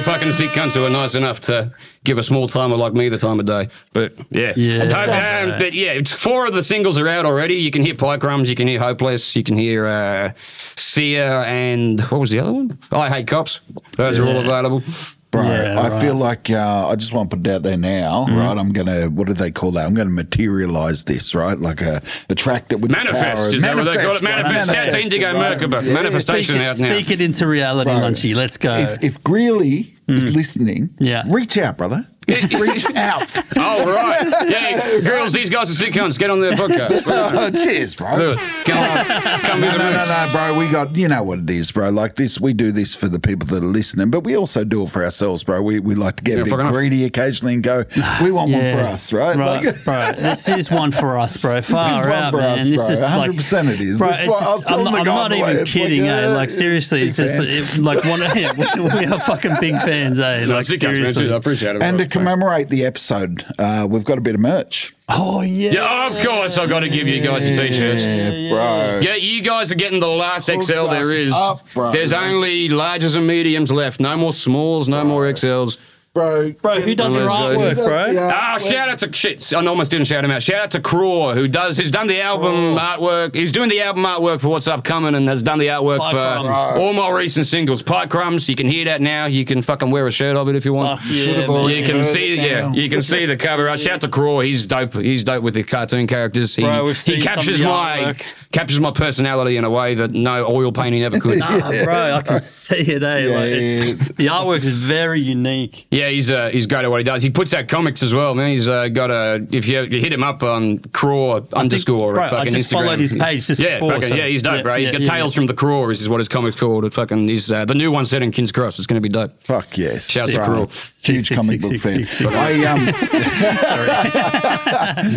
[0.00, 1.72] out to all the fucking sick cunts who are nice enough to
[2.04, 3.68] give a small timer like me the time of day.
[3.92, 4.84] But yeah, Yeah.
[4.90, 7.54] Hope- um, but yeah, it's- four of the singles are out already.
[7.54, 12.00] You can hear Pie Crumbs, you can hear Hopeless, you can hear uh, Sia, and
[12.02, 12.78] what was the other one?
[12.92, 13.60] I Hate Cops.
[13.96, 14.82] Those are all available.
[15.30, 16.02] Bro, Yeah, I right.
[16.02, 18.36] feel like uh, I just want to put it out there now, Mm-hmm.
[18.36, 18.58] right?
[18.58, 19.86] I'm gonna, what do they call that?
[19.86, 21.56] I'm gonna materialize this, right?
[21.58, 24.20] Like a attract it with the power Manifest, of- is that what they call it?
[24.22, 24.70] bro, Manifest.
[24.70, 25.58] Shout out to Indigo right?
[25.58, 25.86] Merkaba.
[25.86, 25.92] Yeah.
[25.94, 26.94] Manifestation Speak it, out now.
[26.94, 28.00] speak it into reality, Bro.
[28.00, 28.34] Lunchy.
[28.34, 28.74] Let's go.
[28.74, 30.16] If, if Greeley Mm.
[30.16, 31.22] is listening, Yeah.
[31.28, 32.04] reach out, brother.
[32.28, 33.26] Reach out.
[33.56, 34.22] Oh, right.
[34.48, 36.16] Yeah, girls, these guys are sick cunts.
[36.18, 37.02] Get on their podcast.
[37.06, 38.32] Oh, cheers, Do bro.
[38.32, 38.38] it.
[38.64, 39.06] Come,
[39.40, 40.56] come No, no, no, no, bro.
[40.58, 41.90] We got, you know what it is, bro.
[41.90, 44.84] Like this, we do this for the people that are listening, but we also do
[44.84, 45.60] it for ourselves, bro.
[45.62, 46.72] We, we like to get Yeah, a bit fucking off.
[46.72, 47.84] greedy occasionally and go,
[48.22, 49.36] we want one for us, right?
[49.36, 50.12] Right, Like- bro.
[50.16, 51.60] This is one for us, bro.
[51.62, 52.60] Far is one out, for man.
[52.60, 53.98] us, this is like 100% it is.
[53.98, 55.52] Bro, This is I was just- I'm, not, I'm not even way.
[55.54, 56.28] It's kidding, like, eh?
[56.28, 58.20] Like seriously, it's just it, like one.
[58.36, 60.44] Yeah, we, we are fucking big fans, eh?
[60.46, 61.24] Like sick seriously.
[61.24, 61.82] Dude, I appreciate it.
[61.82, 62.06] And bro.
[62.06, 64.94] to commemorate the episode, uh, we've got a bit of merch.
[65.08, 65.72] Oh yeah.
[65.72, 68.02] Yeah, of course, I've got to give you guys your t-shirts.
[68.02, 69.00] bro.
[69.02, 71.32] Yeah, you guys are getting the last Hook XL there is.
[71.32, 71.90] up, bro.
[71.90, 73.98] There's only larges and mediums left.
[74.00, 75.78] No more smalls, no more XLs.
[76.12, 78.12] Bro, Bro, who does your Unless, artwork, Who bro?
[78.14, 79.52] the Ah, shout out to shit.
[79.54, 80.42] I almost didn't shout him out.
[80.42, 83.32] Shout out to Craw, who does who's done the album artwork.
[83.32, 86.42] He's doing the album artwork for what's upcoming, and has done the artwork Pie for
[86.42, 86.58] Crumbs.
[86.76, 87.80] all my recent singles.
[87.82, 88.48] Pie crumbs.
[88.48, 89.26] You can hear that now.
[89.26, 90.98] You can fucking wear a shirt of it if you want.
[90.98, 91.68] Fuck yeah, man.
[91.70, 92.72] You can heard see, yeah, now.
[92.72, 93.68] you can see the cover.
[93.68, 93.78] art.
[93.78, 94.40] Shout out to Craw.
[94.40, 94.94] He's dope.
[94.94, 96.56] He's dope with the cartoon characters.
[96.56, 98.50] He, Bro, we've he seen some of captures the my artwork.
[98.50, 101.38] captures my personality in a way that no oil painting ever could.
[101.38, 103.18] Nah, bro, I can see it, eh?
[103.20, 105.86] Yeah, like, it's, the artwork is very unique.
[105.92, 107.22] Yeah, he's uh, he's great at what he does.
[107.22, 108.50] He puts out comics as well, man.
[108.50, 112.32] He's uh, got a if you, you hit him up on Craw underscore bro, at
[112.32, 112.72] I just Instagram.
[112.72, 114.76] followed his page just yeah, before, fucking, so- yeah, he's dope, yeah, bro.
[114.76, 115.36] He's yeah, got yeah, Tales yeah.
[115.36, 116.84] from the Craw, is what his comic's called.
[116.84, 118.78] It fucking he's uh, the new one set in King's Cross.
[118.78, 119.32] It's going to be dope.
[119.42, 120.08] Fuck yes.
[120.10, 120.46] Shout out to Bro.
[120.46, 120.66] Craw.
[121.02, 122.04] Huge Six, comic six, book six, fan.
[122.06, 122.84] six, I um,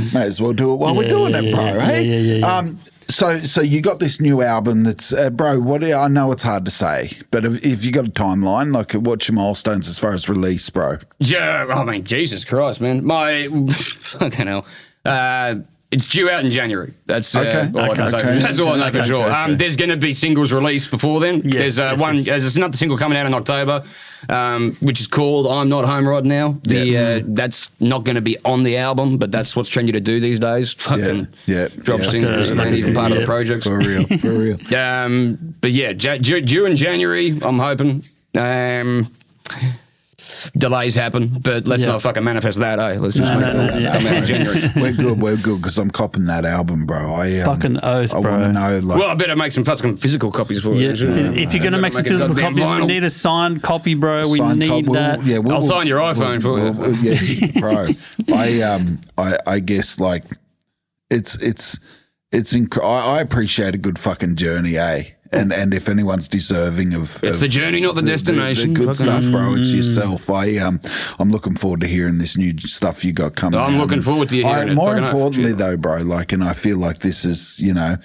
[0.13, 1.65] may as well do it while we're doing yeah, it, bro.
[1.65, 2.57] yeah, hey, yeah, yeah, yeah.
[2.57, 2.79] um,
[3.09, 5.59] so so you got this new album that's, uh, bro.
[5.59, 8.93] What I know it's hard to say, but if, if you got a timeline, like
[8.93, 10.97] what's your milestones as far as release, bro?
[11.19, 13.05] Yeah, I mean, Jesus Christ, man.
[13.05, 14.65] My fucking hell.
[15.05, 15.55] Uh,
[15.93, 16.93] it's due out in January.
[17.05, 17.79] That's uh, Okay.
[17.79, 18.19] all I can say.
[18.19, 18.39] okay.
[18.39, 19.25] That's all I know for sure.
[19.25, 21.41] okay, Um, there's going to be singles released before then.
[21.45, 22.15] Yes, there's uh, yes, one.
[22.15, 22.25] yes.
[22.41, 23.83] There's another single coming out in October,
[24.29, 27.01] um, which is called "I'm Not Home Right Now." The Yeah.
[27.01, 30.19] uh, that's not going to be on the album, but that's what's trendy to do
[30.19, 30.73] these days.
[30.73, 32.09] Fucking yeah, drop yeah.
[32.11, 33.63] singles and Like ain't even part of the project.
[33.63, 34.57] For real, for real.
[34.75, 38.03] Um, but yeah, due, due in January, I'm hoping.
[38.35, 39.11] Um,
[40.57, 41.89] delays happen, but let's Yeah.
[41.93, 42.97] not fucking manifest that, eh?
[42.99, 43.97] Let's just No, make no, it no, yeah.
[43.97, 44.69] come out in January.
[44.75, 47.13] We're good, we're good because I'm copping that album, bro.
[47.13, 48.31] I um, Fucking oath, I bro.
[48.31, 50.95] want to know, like, Well, I better make some fucking physical copies for Yeah, you.
[50.95, 51.35] shouldn't if, I?
[51.35, 54.27] if you're gonna make some a physical goddamn copy, we need a signed copy, bro.
[54.29, 55.25] We signed need cop- we'll- that.
[55.25, 56.71] yeah, we'll- I'll sign your iPhone for you.
[56.71, 57.87] we'll- yeah, bro.
[58.35, 60.23] I um, I, I guess like
[61.09, 61.79] it's it's
[62.31, 65.03] it's inc- I, I appreciate a good fucking journey, eh?
[65.34, 68.73] And and if anyone's deserving of, It's of the journey, not the destination.
[68.73, 69.55] the, good Fucking- stuff, bro.
[69.55, 70.29] It's yourself.
[70.29, 70.79] I um,
[71.19, 73.59] I'm looking forward to hearing this new stuff you got coming.
[73.59, 73.79] I'm out.
[73.81, 74.75] looking forward to you I- hearing it.
[74.75, 75.57] More Fucking importantly, Yeah.
[75.57, 77.97] though, bro, like, and I feel like this is, you know.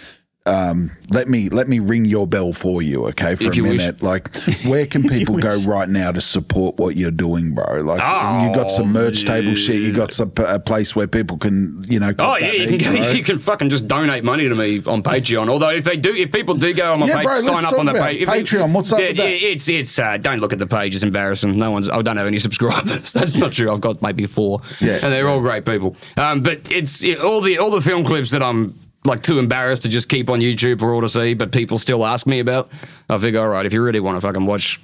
[0.49, 3.65] Um, let me let me ring your bell for you, okay, for If a you
[3.65, 3.79] wish.
[3.79, 4.03] minute.
[4.03, 4.35] Like,
[4.67, 7.81] where can people go right now to support what you're doing, bro?
[7.83, 9.77] Like, you got some merch table shit.
[9.83, 12.13] You got some a place where people can, you know.
[12.19, 15.49] Oh yeah, you can, you can fucking just donate money to me on Patreon.
[15.49, 17.79] Although if they do, if people do go on my Yeah, page, bro, sign up
[17.79, 18.27] on the page.
[18.27, 19.29] Patreon, what's up yeah, with that?
[19.31, 20.95] It's it's uh, don't look at the page.
[20.95, 21.57] It's embarrassing.
[21.59, 21.89] No one's.
[21.91, 23.13] I don't have any subscribers.
[23.13, 23.71] That's not true.
[23.71, 24.61] I've got maybe four.
[24.81, 25.97] Yeah, and they're all great people.
[26.17, 28.75] Um, but it's it, all the all the film clips that I'm.
[29.05, 32.05] Like too embarrassed to just keep on YouTube for all to see, but people still
[32.05, 32.71] ask me about.
[33.09, 34.81] I figure, all right, if you really want to fucking watch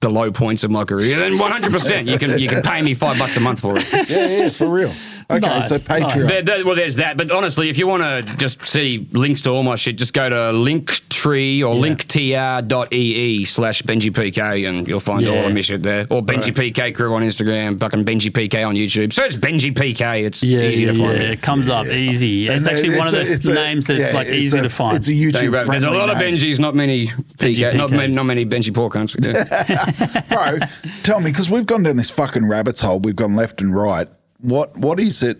[0.00, 2.92] the low points of my career, then 100 percent you can you can pay me
[2.92, 4.10] five bucks a month for it.
[4.10, 4.92] yeah, yeah, for real.
[5.30, 6.26] Okay, Nice, so Patreon.
[6.28, 7.16] There, there- well, there's that.
[7.16, 10.28] But honestly, if you want to just see links to all my shit, just go
[10.28, 15.46] to linktree or linktr.ee slash BenjiPK and you'll find all Yeah.
[15.46, 16.06] of my shit there.
[16.10, 19.12] Or Benji PK Crew on Instagram, fucking Benji PK on YouTube.
[19.12, 20.24] Search Benji PK.
[20.24, 21.12] It's Yeah, easy yeah, to find.
[21.18, 21.30] yeah.
[21.30, 22.48] It comes up easy.
[22.48, 24.62] It's And actually one of those it's a- names that's yeah, like it's easy a-
[24.62, 24.96] to find.
[24.96, 25.64] It's a YouTube worry.
[25.66, 26.16] There's a friendly lot of.
[26.18, 27.08] Benjis, not many
[27.38, 28.16] PK, not many, PKs.
[28.16, 29.12] not many Benji pork cunts.
[29.22, 30.20] Yeah.
[30.28, 30.58] bro.
[31.02, 32.98] Tell me, because we've gone down this fucking rabbit's hole.
[33.00, 34.08] We've gone left and right.
[34.42, 35.38] What what is it?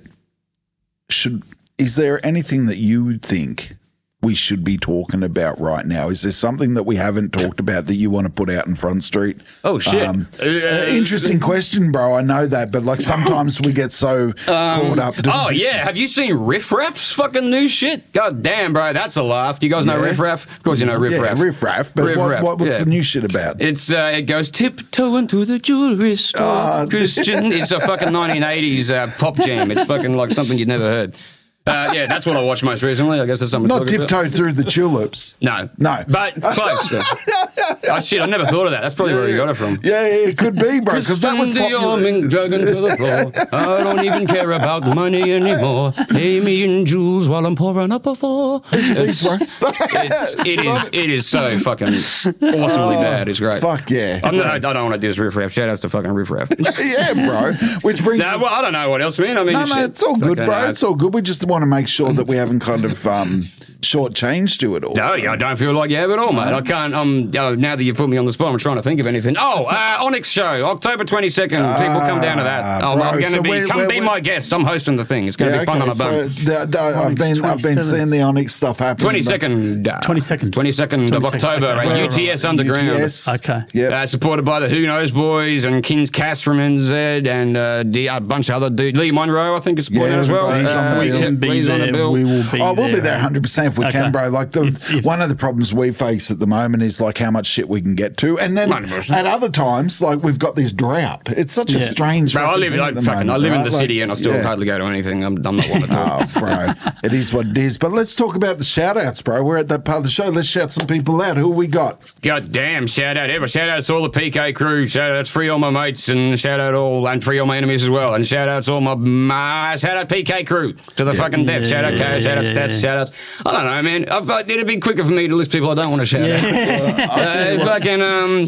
[1.11, 1.43] Should
[1.77, 3.77] is there anything that you would think
[4.23, 6.09] we should be talking about right now?
[6.09, 8.77] Is there something that we haven't talked about that you want to put out in
[8.77, 9.37] Front Street?
[9.65, 10.07] Oh, shit.
[10.07, 10.47] Um, Uh,
[10.89, 12.15] interesting question, bro.
[12.15, 15.17] I know that, but like sometimes we get so caught up.
[15.27, 18.13] Oh yeah, have you seen Riff Raff's fucking new shit?
[18.13, 19.59] God damn, bro, that's a laugh.
[19.59, 20.05] Do you guys know Yeah.
[20.07, 20.57] Riff Raff?
[20.57, 21.41] Of course you know Riff yeah, Raff.
[21.41, 21.93] riff raff.
[21.95, 22.85] But Riff what, Raff, what, what's yeah.
[22.85, 23.61] the new shit about?
[23.61, 26.43] It's uh, it goes tiptoeing to the jewelry store.
[26.43, 29.71] Ah, Christian, it's a fucking 1980s uh, pop jam.
[29.73, 31.17] It's fucking like something you'd never heard.
[31.65, 33.21] Uh, yeah, that's what I watched most recently.
[33.21, 33.69] I guess that's something.
[33.69, 34.09] Not talk about.
[34.09, 35.37] tiptoe through the tulips.
[35.41, 36.03] No, No.
[36.09, 36.93] but close.
[37.89, 38.21] oh shit!
[38.21, 38.83] I never thought of that.
[38.83, 39.79] That's probably where you got it from.
[39.85, 42.27] Yeah, yeah, it could be, bro, because that was popular.
[42.29, 43.33] dragon to the floor.
[43.53, 45.93] I don't even care about money anymore.
[46.11, 48.63] Pay me in jewels while I'm pouring up a four.
[48.73, 53.29] It's, it's, it is it is so fucking awesomely bad.
[53.29, 53.61] It's great.
[53.61, 54.19] Fuck yeah.
[54.25, 55.53] I'm not, I don't want to diss Riff Raff.
[55.53, 56.51] Shout outs to fucking Riff Raff.
[56.81, 57.53] yeah, bro.
[57.83, 59.39] Which brings us- well, I don't know what else, man.
[59.39, 60.69] I mean, No, no, it's all good, bro.
[60.69, 61.15] It's all good.
[61.15, 63.45] We just want to make sure that we haven't kind of um,
[63.83, 64.95] shortchanged you at all.
[64.95, 66.53] No, I don't feel like you have at all, mate.
[66.53, 66.95] I can't.
[66.95, 69.07] Um, uh, now that you put me on the spot, I'm trying to think of
[69.07, 69.37] anything.
[69.39, 71.51] Oh, uh, Onyx show, October 22nd.
[71.51, 72.63] People come down to that.
[72.65, 73.05] Ah, Oh, bro.
[73.05, 73.51] I'm going to So be.
[73.51, 74.53] we're- come we're- be we're- my guest.
[74.53, 75.27] I'm hosting the thing.
[75.27, 77.77] It's going to be fun on a so the, the, I've Onyx been I've been
[77.79, 77.83] 27th.
[77.83, 79.05] seeing the Onyx stuff happen.
[79.07, 79.89] 22nd.
[79.89, 80.51] uh, 22nd.
[80.51, 81.81] 22nd of 22nd, October okay.
[81.81, 82.89] at Where- UTS Underground.
[82.91, 83.29] UTS.
[83.29, 83.63] Okay.
[83.73, 83.89] Yeah.
[84.03, 88.07] Uh, supported by the Who Knows Boys and King's Cast from NZ and uh, D-
[88.07, 88.99] a bunch of other dudes.
[88.99, 90.51] Lee Monroe, I think, is supporting Yeah, as well.
[90.59, 91.15] he's on the bill.
[91.19, 92.13] yeah, Can be on the there, bill.
[92.13, 94.01] We will be Oh, we'll be there 100 percent if we Okay.
[94.01, 94.29] can, bro.
[94.29, 97.19] Like the If- if- one of the problems we face at the moment is like
[97.19, 99.11] how much shit we can get to, and then 100%.
[99.17, 101.23] at other times, like we've got this drought.
[101.37, 102.33] It's such a strange.
[102.35, 104.01] Bro, I live, thing I, at the fucking, I moment, live in the Like, city
[104.03, 104.43] and I still yeah.
[104.43, 105.25] hardly go to anything.
[105.25, 106.29] I'm, I'm not one to talk.
[106.37, 106.73] Oh, bro.
[107.05, 107.79] it is what it is.
[107.79, 109.43] But let's talk about the shout outs, bro.
[109.43, 110.29] We're at that part of the show.
[110.29, 111.37] Let's shout some people out.
[111.37, 112.01] Who we got?
[112.23, 113.49] God damn, shout out ever.
[113.49, 114.87] Shout out to all the PK crew.
[114.87, 117.83] Shout out free all my mates and shout out all and free all my enemies
[117.83, 118.15] as well.
[118.15, 121.65] And shout out to all my, my shout out PK crew to the fucking death.
[121.65, 123.13] Shout out Kay, shout out Stats, shout outs.
[123.47, 124.09] I don't know, man.
[124.09, 126.29] I've, uh, it'd be quicker for me to list people I don't want to shout
[126.31, 126.43] out.
[127.13, 128.41] Uh, fucking um,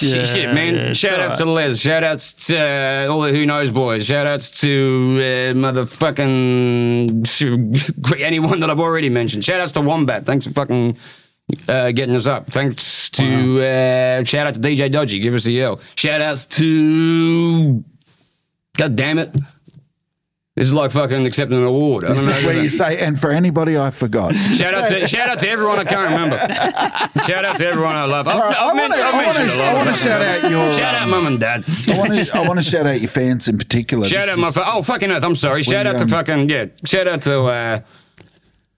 [0.00, 0.74] Yeah, shit, man.
[0.74, 1.78] yeah, shout outs to Les.
[1.78, 4.04] Shout outs to uh, all the Who Knows boys.
[4.06, 9.44] Shout outs to uh, motherfucking anyone that I've already mentioned.
[9.44, 10.26] Shout outs to Wombat.
[10.26, 10.96] Thanks for fucking
[11.68, 12.46] uh, getting us up.
[12.46, 15.18] Thanks to uh, shout out to DJ Dodgy.
[15.20, 15.80] Give us a yell.
[15.96, 17.84] Shout outs to
[18.76, 19.34] God damn it.
[20.56, 22.04] This is like fucking accepting an award.
[22.04, 22.32] I don't This know.
[22.32, 24.36] is where you say, and for anybody I forgot.
[24.36, 26.36] Shout out to shout out to everyone I can't remember.
[27.24, 28.28] shout out to everyone I love.
[28.28, 30.12] I've, Bro, I've I want to I've mentioned a lot I of want to them.
[30.12, 30.72] shout out your.
[30.72, 31.64] Shout out um, mum and dad.
[31.88, 34.06] I want to to shout out your fans in particular.
[34.06, 35.24] Shout This out my is- oh fucking earth.
[35.24, 35.64] I'm sorry.
[35.64, 36.66] Shout out to um, fucking yeah.
[36.84, 37.80] Shout out to uh,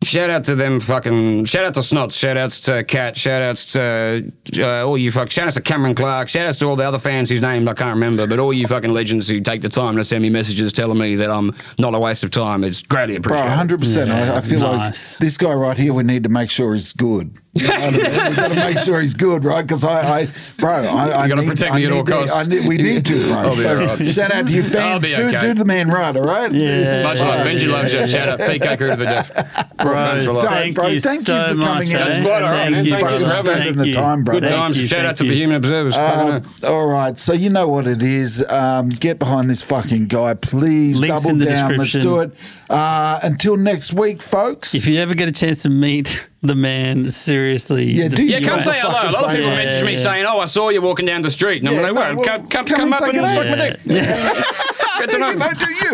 [0.07, 1.45] shout out to them fucking.
[1.45, 2.19] Shout out to Snots.
[2.19, 3.17] Shout outs to Cat.
[3.17, 5.31] Shout outs to uh, all you fuck.
[5.31, 6.29] Shout outs to Cameron Clark.
[6.29, 8.27] Shout outs to all the other fans whose names I can't remember.
[8.27, 11.17] But all you fucking legends who take the time to send me messages telling me
[11.17, 12.65] that I'm not a waste of time.
[12.65, 13.23] It's greatly appreciated.
[13.23, 13.57] Bro, appreciated.
[13.57, 14.11] hundred percent.
[14.11, 15.13] I, I feel nice.
[15.13, 15.93] like this guy right here.
[15.93, 17.37] We need to make sure he's good.
[17.61, 18.31] You know I mean?
[18.31, 19.63] we got to make sure he's good, right?
[19.63, 20.29] Because I, I,
[20.59, 22.35] bro, I, I You gotta protect I me at all costs.
[22.35, 23.33] I need, we need to, bro.
[23.39, 24.09] I'll be so, all right.
[24.11, 25.05] shout out to you I'll fans.
[25.05, 25.41] be do, okay.
[25.41, 26.53] do the man right, all right?
[26.53, 27.03] Yeah.
[27.03, 27.47] Much love.
[27.47, 28.07] Benji loves you.
[28.07, 29.73] Shout out PK crew to the death.
[29.79, 31.67] Bro, Thanks thank Bro, you thank you so for much.
[31.67, 31.97] coming in.
[31.97, 31.99] eh?
[31.99, 34.35] That's quite all right, Thank you, Thank you for spending Thank the time, bro.
[34.35, 34.81] Good Thank times.
[34.81, 35.35] you, Shout out thank to the.
[35.37, 35.95] Human Observers.
[35.95, 38.45] Uh, all right, so you know what it is.
[38.49, 40.99] Um, get behind this fucking guy, please.
[41.01, 41.77] Links Double in the down.
[41.77, 42.33] Let's do it.
[42.71, 44.75] Uh, until next week, folks.
[44.75, 47.85] If you ever get a chance to meet the man, seriously.
[47.93, 49.11] Yeah, do Yeah, you come a say hello.
[49.11, 49.57] A lot of people favour.
[49.57, 49.99] message me yeah.
[49.99, 52.17] saying, "Oh, I saw you walking down the street," and I'm Yeah, like, no, "Well,
[52.17, 53.51] well, come, come, come come and up say and good suck day.
[53.51, 53.81] my dick."
[54.99, 55.31] Good to know.
[55.31, 55.93] You know, do you?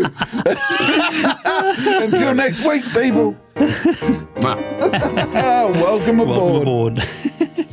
[2.05, 3.37] Until next week, people.
[4.37, 4.59] Wow.
[4.81, 4.91] Oh,
[5.35, 6.99] ah, welcome aboard.
[6.99, 7.72] Welcome aboard.